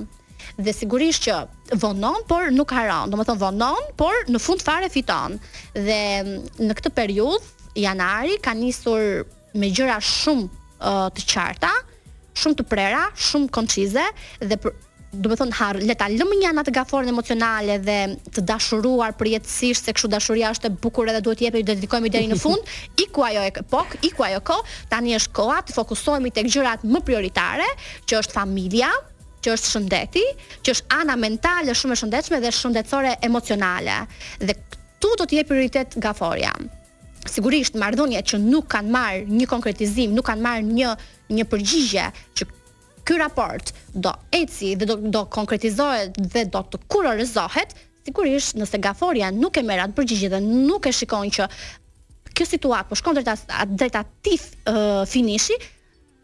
Dhe 0.57 0.71
sigurisht 0.73 1.27
që 1.27 1.43
vonon, 1.83 2.23
por 2.27 2.49
nuk 2.55 2.71
haron, 2.73 3.11
do 3.11 3.19
më 3.19 3.27
thonë 3.29 3.43
vonon, 3.43 3.85
por 3.99 4.15
në 4.31 4.39
fund 4.41 4.63
fare 4.65 4.89
fiton. 4.89 5.35
Dhe 5.75 6.01
mm, 6.23 6.49
në 6.69 6.79
këtë 6.79 6.95
periud, 6.97 7.53
janari, 7.79 8.39
ka 8.41 8.55
nisur 8.57 9.25
me 9.53 9.69
gjëra 9.69 9.99
shumë 10.01 10.47
uh, 10.47 11.07
të 11.13 11.29
qarta, 11.29 11.75
shumë 12.39 12.57
të 12.61 12.65
prera, 12.71 13.03
shumë 13.17 13.51
koncize 13.53 14.07
dhe 14.39 14.59
për 14.63 14.77
Do 15.11 15.27
të 15.27 15.35
thonë 15.41 15.55
har, 15.57 15.75
le 15.83 15.91
ta 15.99 16.05
lëmë 16.07 16.35
një 16.39 16.49
anë 16.53 16.61
të 16.69 16.73
gaforën 16.77 17.09
emocionale 17.11 17.73
dhe 17.83 17.95
të 18.31 18.45
dashuruar 18.47 19.11
përjetësisht 19.19 19.89
se 19.89 19.93
kjo 19.99 20.07
dashuria 20.13 20.53
është 20.55 20.69
e 20.69 20.77
bukur 20.85 21.09
edhe 21.11 21.19
duhet 21.25 21.41
jepet, 21.43 21.65
dhe 21.67 21.75
dedikojmë 21.81 22.11
deri 22.15 22.29
në 22.31 22.37
fund. 22.39 22.71
I 23.03 23.09
ku 23.11 23.25
ajo 23.27 23.43
epok, 23.49 23.97
i 24.07 24.13
ku 24.15 24.23
ajo 24.29 24.39
kohë, 24.47 24.71
tani 24.93 25.11
është 25.17 25.35
koha 25.35 25.57
të 25.67 25.75
fokusohemi 25.75 26.31
tek 26.31 26.47
gjërat 26.53 26.87
më 26.87 27.03
prioritare, 27.11 27.67
që 28.07 28.21
është 28.23 28.37
familja, 28.39 28.93
që 29.43 29.51
është 29.57 29.73
shëndeti, 29.75 30.23
që 30.63 30.77
është 30.79 30.97
ana 31.03 31.19
mentale 31.19 31.75
shumë 31.75 31.97
e 31.97 32.01
shëndetshme 32.05 32.39
dhe 32.47 32.55
shëndetësore 32.61 33.17
emocionale. 33.27 34.05
Dhe 34.39 34.55
këtu 34.63 35.11
do 35.19 35.27
të 35.27 35.41
jep 35.41 35.51
prioritet 35.51 35.99
gaforja 36.07 36.55
sigurisht 37.29 37.75
marrëdhënia 37.77 38.21
që 38.25 38.39
nuk 38.41 38.67
kanë 38.71 38.91
marrë 38.95 39.21
një 39.29 39.47
konkretizim, 39.51 40.13
nuk 40.15 40.25
kanë 40.29 40.41
marrë 40.45 40.69
një 40.69 40.93
një 41.37 41.45
përgjigje 41.51 42.05
që 42.37 42.47
ky 43.07 43.17
raport 43.21 43.71
do 43.93 44.11
eci 44.33 44.73
dhe 44.77 44.87
do 44.89 44.97
do 45.13 45.21
konkretizohet 45.29 46.17
dhe 46.33 46.45
do 46.53 46.61
të 46.71 46.81
kurorizohet, 46.87 47.75
sigurisht 48.05 48.57
nëse 48.57 48.79
gaforia 48.81 49.31
nuk 49.31 49.57
e 49.61 49.65
merr 49.65 49.85
atë 49.87 49.97
përgjigje 49.99 50.31
dhe 50.35 50.41
nuk 50.45 50.89
e 50.89 50.93
shikon 50.95 51.29
që 51.37 51.47
kjo 52.31 52.45
situatë 52.47 52.89
po 52.93 52.97
shkon 52.97 53.17
drejt 53.19 53.45
drejt 53.69 53.97
atij 54.01 54.39
uh, 54.41 55.03
finishi, 55.05 55.57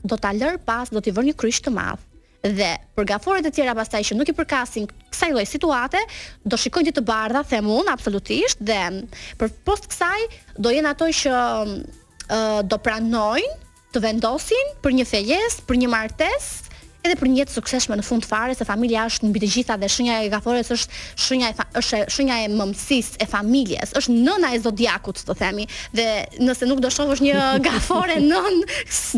do 0.04 0.16
ta 0.18 0.34
lër 0.34 0.58
pas, 0.66 0.90
do 0.90 1.02
t'i 1.04 1.12
vër 1.12 1.26
një 1.32 1.36
krysh 1.38 1.62
të 1.66 1.74
madh 1.76 2.07
dhe 2.46 2.68
për 2.98 3.08
gaforet 3.10 3.46
e 3.46 3.52
tjera 3.54 3.74
pastaj 3.78 4.02
që 4.12 4.18
nuk 4.18 4.30
i 4.30 4.36
përkasin 4.38 4.88
kësaj 4.90 5.30
lloj 5.34 5.46
situate, 5.50 6.00
do 6.46 6.58
shikojnë 6.60 6.90
ti 6.92 6.96
të 7.00 7.06
bardha, 7.08 7.42
them 7.50 7.70
unë 7.74 7.92
absolutisht 7.94 8.62
dhe 8.62 8.78
mm, 8.78 9.16
për 9.40 9.54
post 9.68 9.88
kësaj 9.92 10.28
do 10.58 10.74
jenë 10.76 10.92
ato 10.94 11.08
që 11.10 11.34
uh, 11.34 12.62
do 12.64 12.78
pranojnë, 12.88 13.56
të 13.94 14.02
vendosin 14.04 14.74
për 14.84 14.98
një 15.00 15.06
fejes, 15.08 15.62
për 15.68 15.80
një 15.82 15.90
martesë 15.96 16.67
edhe 17.08 17.18
për 17.20 17.30
një 17.32 17.40
jetë 17.42 17.54
sukseshme 17.58 17.98
në 18.00 18.04
fund 18.06 18.26
fare, 18.28 18.56
se 18.58 18.66
familja 18.68 19.06
është 19.10 19.30
mbi 19.32 19.42
të 19.44 19.50
gjitha 19.54 19.76
dhe 19.80 19.90
shenja 19.92 20.20
e 20.26 20.30
gafores 20.32 20.72
është 20.76 21.02
shenja 21.26 21.52
e 21.54 21.66
është 21.82 22.02
shenja 22.14 22.38
e 22.46 22.50
mëmësisë 22.54 23.22
e 23.24 23.28
familjes, 23.32 23.94
është 24.00 24.16
nëna 24.28 24.52
e 24.58 24.62
zodiakut, 24.66 25.22
të 25.28 25.38
themi, 25.42 25.68
dhe 25.96 26.08
nëse 26.44 26.70
nuk 26.70 26.82
do 26.86 26.92
shohësh 26.94 27.24
një 27.26 27.46
gafore 27.68 28.20
nën, 28.24 28.60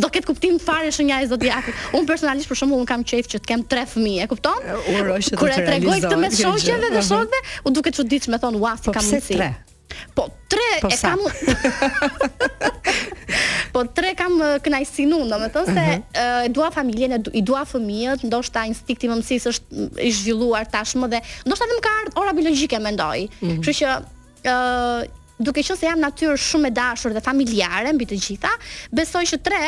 do 0.03 0.11
ketë 0.15 0.29
kuptim 0.29 0.59
fare 0.63 0.91
shenja 0.95 1.21
e 1.25 1.29
zodiakut. 1.31 1.85
Unë 1.97 2.09
personalisht 2.09 2.51
për 2.51 2.61
shembull 2.63 2.83
un 2.83 2.89
kam 2.89 3.03
qejf 3.09 3.31
që 3.33 3.41
të 3.43 3.51
kem 3.53 3.65
3 3.73 3.87
fëmijë, 3.95 4.27
e 4.27 4.31
kupton? 4.31 4.69
Kur 5.39 5.53
e 5.53 5.61
tregoj 5.63 5.99
këtë 6.05 6.19
me 6.25 6.31
shoqjet 6.39 6.89
dhe 6.95 7.05
shokëve, 7.09 7.43
u 7.69 7.75
duket 7.77 7.97
çuditshme 7.99 8.39
thon, 8.43 8.59
"Ua, 8.61 8.75
si 8.79 8.89
po 8.89 8.95
kam 8.99 9.05
mundsi." 9.11 9.41
Po, 10.15 10.23
tre 10.47 10.69
po 10.83 10.89
e 10.93 10.97
kam. 11.01 11.21
kënaqësi 14.63 15.05
nën, 15.09 15.27
domethënë 15.33 15.69
se 15.69 15.73
mhm. 15.73 15.91
e 15.91 15.97
uh 15.97 16.25
-huh. 16.25 16.49
dua 16.51 16.71
familjen, 16.71 17.21
i 17.33 17.41
dua 17.43 17.61
fëmijët, 17.65 18.23
ndoshta 18.29 18.65
instinkti 18.71 19.05
i 19.07 19.09
mamës 19.09 19.29
është 19.51 20.01
i 20.07 20.11
zhvilluar 20.11 20.65
tashmë 20.73 21.07
dhe 21.13 21.19
ndoshta 21.45 21.65
më 21.69 21.75
ka 21.85 21.91
ardhur 22.01 22.21
ora 22.21 22.31
biologjike 22.33 22.79
mendoj. 22.79 23.29
Mhm. 23.41 23.61
Kështu 23.63 23.77
që 23.79 23.87
ë 24.47 25.09
duke 25.39 25.61
qenë 25.61 25.77
se 25.79 25.85
jam 25.85 25.99
natyrë 25.99 26.37
shumë 26.47 26.67
e 26.67 26.71
dashur 26.71 27.11
dhe 27.13 27.21
familjare 27.29 27.93
mbi 27.93 28.05
të 28.05 28.15
gjitha, 28.25 28.51
besoj 28.91 29.23
që 29.31 29.37
3 29.43 29.61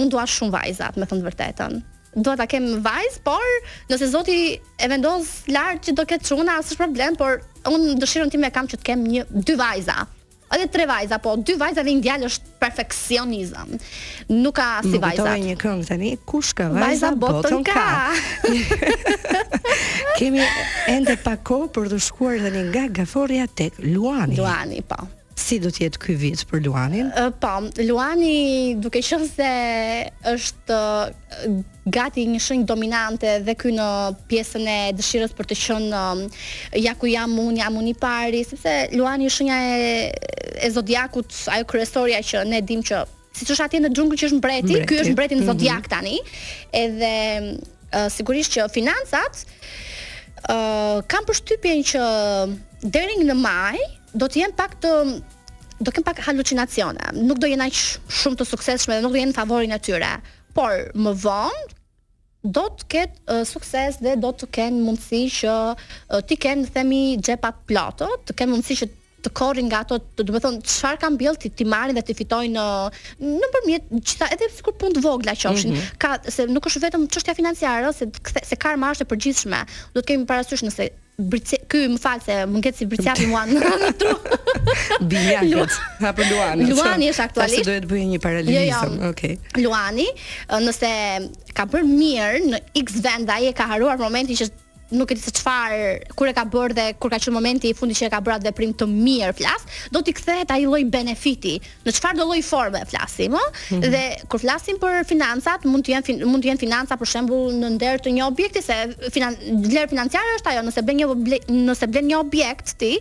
un 0.02 0.10
dua 0.10 0.26
shumë 0.36 0.58
vajzat, 0.58 0.98
me 0.98 1.06
të 1.12 1.22
vërtetën 1.30 1.84
dua 2.16 2.36
ta 2.40 2.48
kem 2.48 2.66
vajz, 2.84 3.20
por 3.24 3.44
nëse 3.92 4.08
Zoti 4.10 4.56
e 4.80 4.88
vendos 4.92 5.42
lart 5.52 5.84
që 5.86 5.96
do 5.98 6.06
ket 6.08 6.24
çuna, 6.28 6.58
as 6.62 6.72
është 6.72 6.80
problem, 6.84 7.18
por 7.20 7.42
un 7.72 7.92
dëshiron 8.00 8.32
ti 8.32 8.40
më 8.40 8.52
kam 8.56 8.68
që 8.72 8.80
të 8.82 8.88
kem 8.88 9.04
një 9.04 9.26
dy 9.30 9.56
vajza. 9.60 10.00
A 10.54 10.60
dhe 10.62 10.68
tre 10.72 10.86
vajza, 10.88 11.18
po 11.20 11.34
dy 11.42 11.56
vajza 11.60 11.82
një 11.84 11.96
djalë 12.06 12.28
është 12.30 12.52
perfeksionizëm. 12.62 13.72
Nuk 14.44 14.54
ka 14.60 14.68
si 14.86 15.00
vajza. 15.02 15.26
Do 15.26 15.28
të 15.28 15.36
një 15.48 15.56
këngë 15.64 15.88
tani, 15.90 16.12
kush 16.30 16.54
ka 16.56 16.68
vajza 16.72 17.10
botën 17.20 17.66
ka. 17.66 17.88
Kemi 20.20 20.46
ende 20.94 21.18
pa 21.26 21.34
kohë 21.36 21.74
për 21.76 21.90
të 21.96 22.00
shkuar 22.08 22.38
tani 22.46 22.62
nga 22.72 22.86
Gaforia 23.02 23.50
tek 23.52 23.82
Luani. 23.84 24.38
Luani, 24.40 24.84
po. 24.88 25.02
Si 25.36 25.58
do 25.60 25.68
të 25.68 25.82
jetë 25.84 26.00
ky 26.00 26.14
vit 26.16 26.42
për 26.48 26.62
Luanin? 26.64 27.10
Uh, 27.20 27.28
po, 27.36 27.50
Luani 27.84 28.76
duke 28.80 29.02
qenë 29.04 29.26
se 29.28 29.48
është 30.32 30.76
gati 31.92 32.24
një 32.32 32.38
shenjë 32.42 32.68
dominante 32.70 33.34
dhe 33.44 33.56
ky 33.60 33.74
në 33.76 33.88
pjesën 34.32 34.70
e 34.72 34.78
dëshirës 34.96 35.36
për 35.36 35.50
të 35.52 35.58
qenë 35.60 36.04
ja 36.80 36.94
ku 36.98 37.12
jam 37.12 37.34
unë, 37.36 37.58
jam 37.60 37.80
unë 37.82 37.92
i 37.92 37.96
pari, 38.00 38.46
sepse 38.48 38.78
Luani 38.96 39.28
është 39.30 39.42
shenja 39.42 39.60
e 39.60 39.92
e 40.66 40.70
zodiakut, 40.72 41.28
ajo 41.52 41.66
kryesorja 41.68 42.22
që 42.24 42.46
ne 42.48 42.62
dim 42.64 42.80
që 42.80 43.02
siç 43.36 43.50
është 43.52 43.66
atje 43.66 43.80
në 43.84 43.90
xhungël 43.92 44.22
që 44.22 44.28
është 44.30 44.38
mbreti, 44.38 44.72
mbreti. 44.72 45.00
është 45.02 45.12
mbreti 45.18 45.36
në 45.36 45.42
mhm. 45.42 45.50
zodiak 45.50 45.76
mm 45.76 45.82
-hmm. 45.82 45.90
tani. 45.90 46.20
Edhe 46.72 47.12
uh, 47.92 48.08
sigurisht 48.16 48.56
që 48.56 48.70
financat 48.72 49.44
ë 50.48 51.04
kanë 51.12 51.28
përshtypjen 51.28 51.84
që 51.92 52.02
deri 52.96 53.20
në 53.28 53.36
maj 53.36 53.76
do 54.16 54.28
të 54.32 54.42
jem 54.44 54.54
pak 54.56 54.78
të 54.84 54.92
do 55.84 55.92
kem 55.92 56.06
pak 56.08 56.22
halucinacione. 56.24 57.10
Nuk 57.28 57.40
do 57.44 57.50
jem 57.52 57.64
aq 57.66 57.76
shumë 58.16 58.40
të 58.40 58.46
suksesshme 58.48 58.96
dhe 58.96 59.04
nuk 59.04 59.12
do 59.16 59.20
jem 59.20 59.34
në 59.34 59.36
favorin 59.38 59.74
e 59.76 59.80
tyre. 59.84 60.12
Por 60.56 60.72
më 61.04 61.12
vonë 61.26 61.66
do 62.56 62.64
të 62.78 62.88
ket 62.94 63.18
uh, 63.28 63.42
sukses 63.48 63.98
dhe 64.06 64.14
do 64.24 64.30
të 64.40 64.48
ken 64.56 64.78
mundësi 64.86 65.24
që 65.42 65.56
uh, 65.74 66.22
ti 66.30 66.38
ken 66.40 66.64
themi 66.76 67.18
xhepat 67.20 67.64
plotë, 67.68 68.08
të 68.30 68.38
ken 68.40 68.54
mundësi 68.54 68.78
që 68.84 68.92
të 69.26 69.32
korrin 69.38 69.68
nga 69.70 69.80
ato, 69.84 69.98
do 70.18 70.28
të 70.34 70.42
thonë, 70.44 70.62
çfarë 70.70 71.02
kanë 71.04 71.20
bjell 71.22 71.38
ti 71.42 71.50
ti 71.58 71.66
marrin 71.70 71.98
dhe 71.98 72.04
ti 72.08 72.16
fitojnë 72.18 72.56
në 72.56 73.32
nëpërmjet 73.42 73.90
gjitha 74.06 74.28
edhe 74.36 74.52
sikur 74.58 74.76
punë 74.82 74.98
të 75.00 75.04
vogla 75.06 75.34
qofshin, 75.40 75.74
mm 75.74 75.80
-hmm. 75.80 75.98
ka 76.04 76.14
se 76.36 76.46
nuk 76.54 76.68
është 76.70 76.84
vetëm 76.86 77.08
çështja 77.14 77.34
financiare, 77.42 77.90
se 77.98 78.06
se 78.50 78.56
ka 78.64 78.76
marrë 78.84 79.02
e 79.06 79.10
përgjithshme. 79.12 79.60
Do 79.94 80.00
të 80.02 80.08
kemi 80.10 80.26
parasysh 80.30 80.64
nëse 80.70 80.86
Brice, 81.32 81.56
ky 81.72 81.80
më 81.94 81.98
fal 82.04 82.20
se 82.26 82.34
më 82.52 82.58
ngjet 82.60 82.76
si 82.78 82.86
Briciat 82.90 83.20
i 83.20 83.26
Luan. 83.28 83.50
Biliat 85.12 85.72
apo 86.10 86.22
Luani? 86.32 86.64
Luani 86.72 87.06
është 87.12 87.24
aktualisht. 87.28 87.68
Ai 87.68 87.68
do 87.70 87.72
të 87.84 87.88
bëjë 87.92 88.08
një 88.14 88.20
paralizë. 88.26 88.54
Jo, 88.56 88.62
jo. 88.72 88.76
Okej. 88.84 89.38
Okay. 89.40 89.64
Luani, 89.64 90.08
nëse 90.66 90.92
ka 91.58 91.64
bërë 91.72 91.88
mirë 92.02 92.40
në 92.52 92.58
X 92.84 92.88
vend, 93.06 93.28
ai 93.36 93.44
e 93.50 93.54
ka 93.60 93.64
haruar 93.72 93.98
momentin 94.04 94.36
që 94.42 94.46
nuk 94.92 95.10
e 95.10 95.16
di 95.18 95.22
se 95.22 95.32
çfarë 95.34 96.14
kur 96.18 96.30
e 96.30 96.34
ka 96.38 96.44
bër 96.52 96.74
dhe 96.78 96.84
kur 97.02 97.10
ka 97.10 97.18
qenë 97.22 97.34
momenti 97.34 97.72
i 97.72 97.76
fundit 97.78 97.98
që 97.98 98.06
e 98.08 98.12
ka 98.14 98.20
bërat 98.22 98.44
veprim 98.46 98.74
të 98.78 98.86
mirë 98.90 99.32
flas, 99.40 99.64
do 99.94 100.02
t'i 100.06 100.14
kthehet 100.14 100.52
ai 100.54 100.62
lloj 100.66 100.84
benefiti 100.94 101.56
në 101.86 101.94
çfarë 101.98 102.20
do 102.20 102.28
lloj 102.30 102.42
forme 102.46 102.82
flasim, 102.90 103.34
ëh? 103.34 103.48
Mm 103.48 103.82
-hmm. 103.82 103.92
Dhe 103.96 104.04
kur 104.30 104.40
flasim 104.44 104.78
për 104.82 105.06
financat, 105.12 105.66
mund 105.66 105.84
të 105.88 105.96
jenë 105.96 106.26
mund 106.26 106.44
të 106.46 106.52
jenë 106.52 106.62
financa 106.66 106.94
për 107.02 107.08
shembull 107.14 107.56
në 107.62 107.68
ndër 107.80 107.96
të 108.06 108.10
një 108.18 108.24
objekti 108.32 108.62
se 108.62 108.78
finan, 109.16 109.34
vlerë 109.72 109.90
financiare 109.90 110.30
është 110.38 110.50
ajo, 110.54 110.62
nëse 110.70 110.82
bën 110.88 110.96
një 111.00 111.08
nëse 111.68 111.86
blen 111.92 112.06
një 112.10 112.18
objekt 112.26 112.68
ti, 112.80 112.94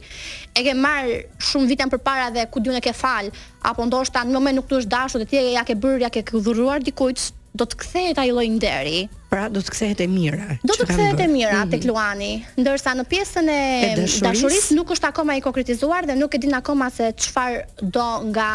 e 0.56 0.60
ke 0.66 0.74
marr 0.74 1.08
shumë 1.48 1.68
vite 1.68 1.84
përpara 1.92 2.26
dhe 2.34 2.42
ku 2.52 2.58
diun 2.64 2.76
e 2.80 2.80
ke 2.80 2.92
fal, 2.92 3.28
apo 3.68 3.82
ndoshta 3.84 4.20
në 4.24 4.32
moment 4.32 4.56
nuk 4.56 4.66
të 4.68 4.74
është 4.80 4.92
dashur 4.96 5.20
dhe 5.20 5.26
ti 5.30 5.36
ja 5.56 5.62
ke 5.68 5.74
bër, 5.74 5.96
ja 6.04 6.08
ke 6.08 6.20
dhuruar 6.44 6.80
dikujt 6.88 7.18
do 7.54 7.66
të 7.70 7.76
kthehet 7.82 8.18
ai 8.18 8.30
lloj 8.32 8.48
nderi. 8.56 9.04
Pra 9.30 9.44
do 9.52 9.60
të 9.62 9.70
kthehet 9.76 10.00
e 10.02 10.08
mira. 10.10 10.56
Do 10.66 10.74
të 10.74 10.88
kthehet 10.88 11.20
e 11.22 11.28
mira 11.30 11.60
mhm. 11.60 11.70
tek 11.74 11.84
Luani, 11.86 12.32
ndërsa 12.58 12.96
në 12.98 13.04
pjesën 13.10 13.50
e, 13.52 13.60
dashurisë 14.00 14.24
dashuris? 14.26 14.68
nuk 14.74 14.90
është 14.96 15.10
akoma 15.12 15.36
i 15.38 15.42
konkretizuar 15.44 16.08
dhe 16.10 16.16
nuk 16.18 16.34
e 16.34 16.40
din 16.42 16.56
akoma 16.58 16.88
se 16.90 17.12
çfarë 17.22 17.90
do 17.94 18.06
nga 18.32 18.50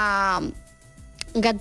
nga 1.40 1.54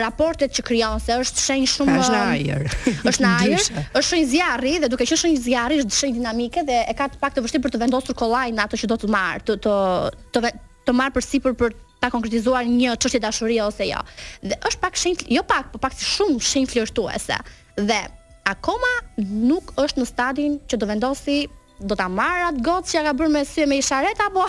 raportet 0.00 0.52
që 0.52 0.62
krijon 0.68 1.00
se 1.00 1.16
është 1.16 1.42
shenj 1.44 1.66
shumë 1.74 1.92
pra, 1.92 2.00
është 2.04 2.14
në 2.14 2.22
ajër. 2.32 2.64
Është 3.10 3.24
në 3.24 3.30
ajër, 3.42 3.68
është 3.86 4.06
shenj 4.08 4.26
zjarri 4.32 4.72
dhe 4.84 4.90
duke 4.92 5.06
qenë 5.08 5.20
shenj 5.22 5.38
zjarri 5.44 5.78
është 5.82 5.98
shenj 6.00 6.16
dinamike 6.20 6.64
dhe 6.68 6.80
e 6.92 6.96
ka 6.98 7.08
të 7.12 7.20
pak 7.20 7.36
të 7.36 7.44
vështirë 7.44 7.64
për 7.66 7.76
të 7.76 7.82
vendosur 7.86 8.16
kollaj 8.20 8.48
në 8.56 8.64
atë 8.64 8.80
që 8.84 8.90
do 8.94 8.98
të 9.04 9.12
marr, 9.16 9.44
të 9.48 9.58
të 9.64 9.76
të, 10.38 10.52
të 10.88 10.96
marr 11.00 11.14
përsipër 11.16 11.56
për, 11.60 11.72
si 11.72 11.74
për, 11.74 11.78
për 11.80 11.87
ta 12.00 12.10
konkretizuar 12.14 12.66
një 12.68 12.92
çështje 13.00 13.20
dashurie 13.24 13.62
ose 13.64 13.86
jo. 13.90 14.00
Dhe 14.42 14.58
është 14.68 14.82
pak 14.82 14.98
shenjë, 14.98 15.28
jo 15.36 15.44
pak, 15.46 15.70
por 15.72 15.82
pak 15.82 15.96
si 15.98 16.06
shumë 16.06 16.40
shenjë 16.50 16.72
flirtuese. 16.72 17.38
Dhe 17.78 17.98
akoma 18.48 18.90
nuk 19.50 19.74
është 19.82 20.02
në 20.04 20.08
stadin 20.12 20.58
që 20.70 20.78
do 20.82 20.88
vendosi 20.90 21.38
do 21.78 21.94
ta 21.98 22.08
marr 22.10 22.48
atë 22.48 22.62
gocë 22.66 22.90
që 22.96 23.02
ka 23.06 23.10
bërë 23.18 23.30
me 23.36 23.40
sy 23.46 23.64
me 23.70 23.76
isharet 23.78 24.18
apo 24.24 24.42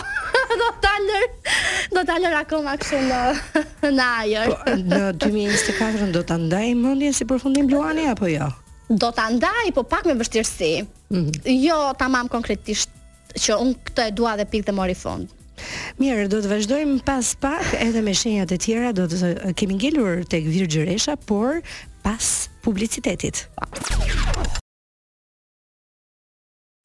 do 0.62 0.70
ta 0.82 0.90
lër 1.04 1.26
do 1.94 2.02
ta 2.08 2.16
lër 2.18 2.34
akoma 2.40 2.72
kështu 2.80 2.98
në 3.06 3.20
në 3.98 4.08
ajër. 4.08 4.50
Po, 4.50 4.74
në 4.90 5.00
2024 5.22 6.08
do 6.16 6.24
ta 6.26 6.40
ndaj 6.42 6.72
mendjen 6.80 7.14
si 7.14 7.28
përfundim 7.30 7.70
Luani 7.70 8.08
apo 8.10 8.26
jo? 8.32 8.48
Do 8.90 9.12
ta 9.14 9.28
ndaj, 9.30 9.70
po 9.76 9.84
pak 9.86 10.08
me 10.10 10.16
vështirësi. 10.18 10.72
Mm 11.14 11.20
-hmm. 11.20 11.60
Jo 11.68 11.78
tamam 12.02 12.28
konkretisht 12.28 12.90
që 13.38 13.60
unë 13.62 13.74
këtë 13.86 14.08
e 14.08 14.10
dua 14.10 14.34
dhe 14.36 14.44
pikë 14.50 14.66
të 14.70 14.74
mori 14.74 14.96
fund. 14.98 15.28
Mirë, 16.00 16.28
do 16.32 16.40
të 16.42 16.50
vazhdojmë 16.52 17.00
pas 17.06 17.32
pak 17.42 17.74
edhe 17.80 18.02
me 18.04 18.14
shenjat 18.16 18.54
e 18.56 18.60
tjera, 18.60 18.92
do 18.96 19.06
të 19.10 19.54
kemi 19.58 19.78
ngelur 19.80 20.24
tek 20.30 20.46
Virgjëresha, 20.48 21.16
por 21.28 21.60
pas 22.04 22.32
publicitetit. 22.64 23.46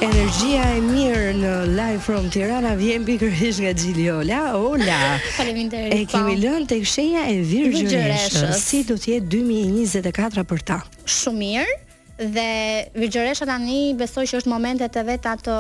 Energjia 0.04 0.64
e 0.76 0.82
mirë 0.84 1.30
në 1.40 1.52
live 1.78 2.02
from 2.04 2.26
Tirana 2.30 2.74
vjen 2.78 3.06
pikërisht 3.08 3.62
nga 3.64 3.72
Xhiliola. 3.80 4.42
Hola. 4.58 5.00
Faleminderit. 5.38 5.96
E 5.96 6.02
po. 6.04 6.18
kemi 6.18 6.36
lënë 6.44 6.68
tek 6.74 6.84
shenja 6.90 7.24
e 7.32 7.40
Virgjëreshës. 7.48 8.60
Si 8.60 8.84
do 8.90 8.98
të 9.00 9.16
jetë 9.16 9.32
2024 9.38 10.44
për 10.52 10.64
ta? 10.68 10.82
Shumë 11.18 11.40
mirë 11.42 11.80
dhe 12.18 12.90
Virgjoresha 12.96 13.46
tani 13.48 13.94
besoj 14.00 14.24
që 14.30 14.40
është 14.40 14.52
momente 14.52 14.88
të 14.90 15.02
vetë 15.08 15.32
atë 15.36 15.56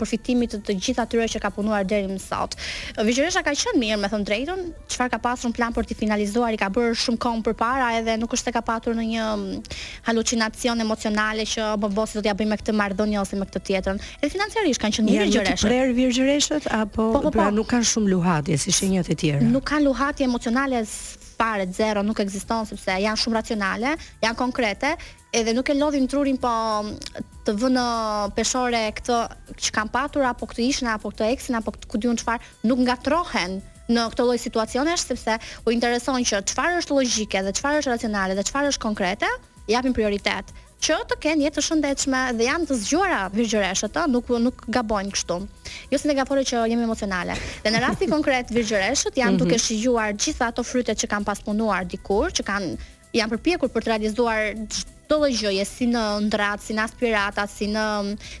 përfitimit 0.00 0.52
të, 0.52 0.58
të 0.66 0.76
gjithë 0.84 1.02
atyre 1.06 1.28
që 1.32 1.40
ka 1.40 1.50
punuar 1.54 1.86
deri 1.88 2.08
më 2.10 2.18
sot. 2.20 2.56
Virgjoresha 3.00 3.40
ka 3.46 3.54
qenë 3.56 3.80
mirë 3.80 3.98
me 4.02 4.10
thënë 4.12 4.26
drejtën, 4.28 4.62
çfarë 4.92 5.14
ka 5.14 5.20
pasur 5.24 5.50
në 5.52 5.56
plan 5.56 5.72
për 5.76 5.88
të 5.88 5.96
finalizuar, 6.02 6.52
i 6.56 6.60
ka 6.60 6.68
bërë 6.72 6.92
shumë 7.06 7.20
kohë 7.24 7.42
përpara 7.48 7.88
edhe 8.00 8.18
nuk 8.20 8.36
është 8.36 8.50
se 8.50 8.54
ka 8.58 8.62
patur 8.68 8.98
në 8.98 9.06
një 9.14 9.24
mm, 9.24 9.74
halucinacion 10.10 10.84
emocionale 10.84 11.46
që 11.48 11.72
po 11.80 11.88
bosi 11.96 12.20
do 12.20 12.26
t'ja 12.26 12.36
bëjmë 12.36 12.52
me 12.52 12.60
këtë 12.60 12.76
marrëdhënie 12.82 13.20
ose 13.24 13.40
me 13.40 13.48
këtë 13.48 13.64
tjetrën. 13.70 14.02
Edhe 14.20 14.32
financiarisht 14.36 14.84
kanë 14.84 14.98
qenë 15.00 15.10
mirë 15.10 15.28
Virgjoreshët. 15.30 15.98
Virgjoreshët 16.04 16.68
apo 16.84 17.08
po, 17.08 17.12
po, 17.16 17.28
po, 17.30 17.34
pra 17.40 17.48
nuk 17.56 17.72
kanë 17.72 17.88
shumë 17.94 18.12
luhatje 18.12 18.60
si 18.64 18.76
shenjat 18.76 19.08
e 19.08 19.18
tjera. 19.24 19.42
Nuk 19.48 19.64
kanë 19.72 19.88
luhatje 19.88 20.28
emocionale 20.28 20.84
pare 21.36 21.68
zero 21.72 22.02
nuk 22.02 22.20
ekziston 22.22 22.66
sepse 22.68 22.94
janë 23.02 23.20
shumë 23.20 23.38
racionale, 23.38 23.94
janë 24.22 24.38
konkrete, 24.38 24.90
edhe 25.34 25.54
nuk 25.56 25.70
e 25.70 25.76
lodhin 25.76 26.06
trurin 26.10 26.38
po 26.40 26.50
të 27.44 27.54
vënë 27.62 27.84
peshore 28.36 28.82
këtë 28.98 29.18
që 29.58 29.74
kanë 29.76 29.94
patur 29.94 30.26
apo 30.30 30.48
këtë 30.50 30.66
ishin 30.68 30.90
apo 30.94 31.12
këtë 31.12 31.30
eksin 31.34 31.58
apo 31.60 31.74
këtë 31.76 31.90
ku 31.92 32.00
diun 32.02 32.18
çfarë, 32.20 32.52
nuk 32.68 32.84
ngatrohen 32.86 33.58
në 33.92 34.06
këtë 34.14 34.26
lloj 34.30 34.38
situacionesh 34.46 35.08
sepse 35.10 35.36
u 35.66 35.74
intereson 35.74 36.22
që 36.32 36.44
çfarë 36.52 36.80
është 36.82 36.98
logjike 37.00 37.42
dhe 37.48 37.56
çfarë 37.58 37.82
është 37.82 37.96
racionale 37.96 38.38
dhe 38.38 38.46
çfarë 38.48 38.72
është 38.74 38.86
konkrete, 38.86 39.32
japin 39.68 39.92
prioritet 39.96 40.54
që 40.84 40.96
të 41.08 41.16
kenë 41.24 41.44
jetë 41.46 41.56
të 41.56 41.62
shëndetshme 41.64 42.18
dhe 42.36 42.46
janë 42.48 42.66
të 42.68 42.76
zgjuara 42.82 43.20
virgjëreshët, 43.32 43.96
nuk 44.12 44.28
nuk 44.44 44.64
gabojnë 44.74 45.14
kështu. 45.16 45.38
Jo 45.92 46.00
se 46.02 46.10
ne 46.10 46.16
gaporë 46.18 46.42
që 46.50 46.60
jemi 46.68 46.84
emocionale. 46.84 47.38
Dhe 47.64 47.72
në 47.72 47.80
rastin 47.86 48.12
konkret 48.16 48.52
virgjëreshët 48.52 49.16
janë 49.22 49.40
duke 49.40 49.54
mhm. 49.56 49.64
shijuar 49.64 50.12
gjitha 50.20 50.50
ato 50.52 50.66
frytet 50.68 51.00
që 51.00 51.08
kanë 51.14 51.28
pas 51.30 51.40
punuar 51.46 51.88
dikur, 51.88 52.34
që 52.36 52.44
kanë 52.50 52.74
janë 53.16 53.32
përpjekur 53.36 53.72
për 53.72 53.86
të 53.86 53.94
realizuar 53.94 54.42
çdo 55.04 55.18
lloj 55.20 55.34
gjëje, 55.40 55.64
si 55.68 55.86
në 55.90 56.02
ndrat, 56.28 56.62
si 56.64 56.74
në 56.76 56.84
aspirata, 56.86 57.44
si 57.50 57.68
në 57.68 57.84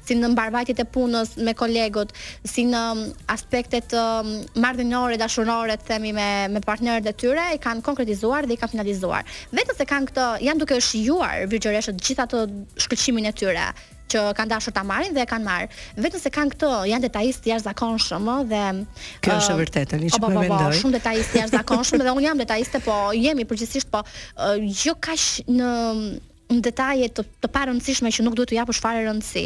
si 0.08 0.16
në 0.16 0.30
mbarvajtjet 0.32 0.80
e 0.80 0.86
punës 0.94 1.34
me 1.46 1.52
kolegët, 1.56 2.14
si 2.48 2.64
në 2.70 2.82
um, 2.94 3.02
aspektet 3.32 3.92
um, 3.98 4.30
marrëdhënore, 4.62 5.18
dashuronore, 5.20 5.76
themi 5.88 6.14
me 6.16 6.28
me 6.54 6.62
partnerët 6.64 7.08
e 7.10 7.14
tyre, 7.20 7.46
i 7.56 7.60
kanë 7.62 7.84
konkretizuar 7.84 8.46
dhe 8.48 8.56
i 8.56 8.60
kanë 8.60 8.76
finalizuar. 8.76 9.26
Vetëm 9.54 9.76
se 9.78 9.86
kanë 9.90 10.12
këtë, 10.12 10.28
janë 10.48 10.64
duke 10.64 10.80
shijuar 10.88 11.44
virtualisht 11.52 11.92
të 11.92 12.08
gjitha 12.08 12.28
ato 12.30 12.44
shkëlqimin 12.80 13.28
e 13.30 13.34
tyre 13.36 13.68
që 14.14 14.20
kanë 14.36 14.50
dashur 14.52 14.72
ta 14.76 14.82
marrin 14.86 15.12
dhe 15.16 15.24
kanë 15.28 15.44
marr. 15.46 15.70
Vetëm 16.00 16.20
se 16.22 16.30
kanë 16.32 16.54
këto, 16.56 16.68
janë 16.88 17.06
detajist 17.10 17.46
jashtëzakonshëm, 17.52 18.28
ëh, 18.32 18.44
um, 18.44 18.44
dhe 18.48 19.16
Kjo 19.24 19.38
është 19.42 19.54
e 19.54 19.60
vërtetë, 19.64 20.00
liç 20.04 20.14
po, 20.18 20.28
po, 20.28 20.28
po, 20.28 20.34
po 20.36 20.44
mendoj. 20.44 20.60
Po, 20.64 20.76
shumë 20.82 20.98
detajist 21.00 21.38
jashtëzakonshëm 21.40 22.04
dhe 22.04 22.14
unë 22.20 22.26
jam 22.30 22.42
detajiste, 22.44 22.82
po 22.84 22.98
jemi 23.16 23.48
përgjithsisht 23.48 23.90
po 23.94 24.04
uh, 24.06 24.54
jo 24.84 24.94
kaq 25.08 25.24
në 25.56 25.72
në 26.52 26.60
detaje 26.66 27.08
të 27.16 27.24
të 27.44 27.50
rëndësishme 27.70 28.10
që 28.12 28.24
nuk 28.26 28.36
duhet 28.36 28.50
të 28.52 28.56
japësh 28.58 28.80
fare 28.84 29.04
rëndësi. 29.06 29.44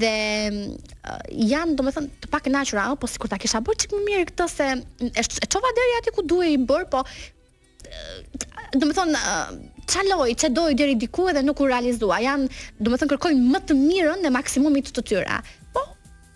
Dhe 0.00 0.12
uh, 0.50 1.22
janë, 1.30 1.76
domethënë, 1.78 2.10
të 2.24 2.30
pak 2.32 2.46
kënaqur 2.48 2.80
apo 2.82 2.98
po 3.04 3.10
sikur 3.10 3.30
ta 3.32 3.38
kisha 3.42 3.60
bërë 3.66 3.82
çik 3.84 3.94
më 3.98 4.02
mirë 4.08 4.26
këtë 4.32 4.48
se 4.54 4.70
e 4.74 5.48
çova 5.54 5.72
deri 5.78 5.96
aty 6.00 6.14
ku 6.16 6.26
duhej 6.30 6.56
i 6.56 6.60
bër, 6.70 6.86
po 6.92 7.04
uh, 7.04 8.46
domethënë 8.74 9.18
uh, 9.18 9.58
çaloj, 9.94 10.30
uh, 10.34 10.38
çdoj 10.44 10.76
deri 10.80 10.96
diku 11.00 11.28
edhe 11.32 11.44
nuk 11.46 11.60
u 11.64 11.70
realizua. 11.70 12.20
Janë, 12.24 12.50
domethënë 12.82 13.14
kërkojnë 13.14 13.52
më 13.54 13.62
të 13.68 13.78
mirën 13.82 14.26
dhe 14.26 14.34
maksimumin 14.34 14.86
të 14.88 14.98
të 14.98 15.06
tyre 15.12 15.42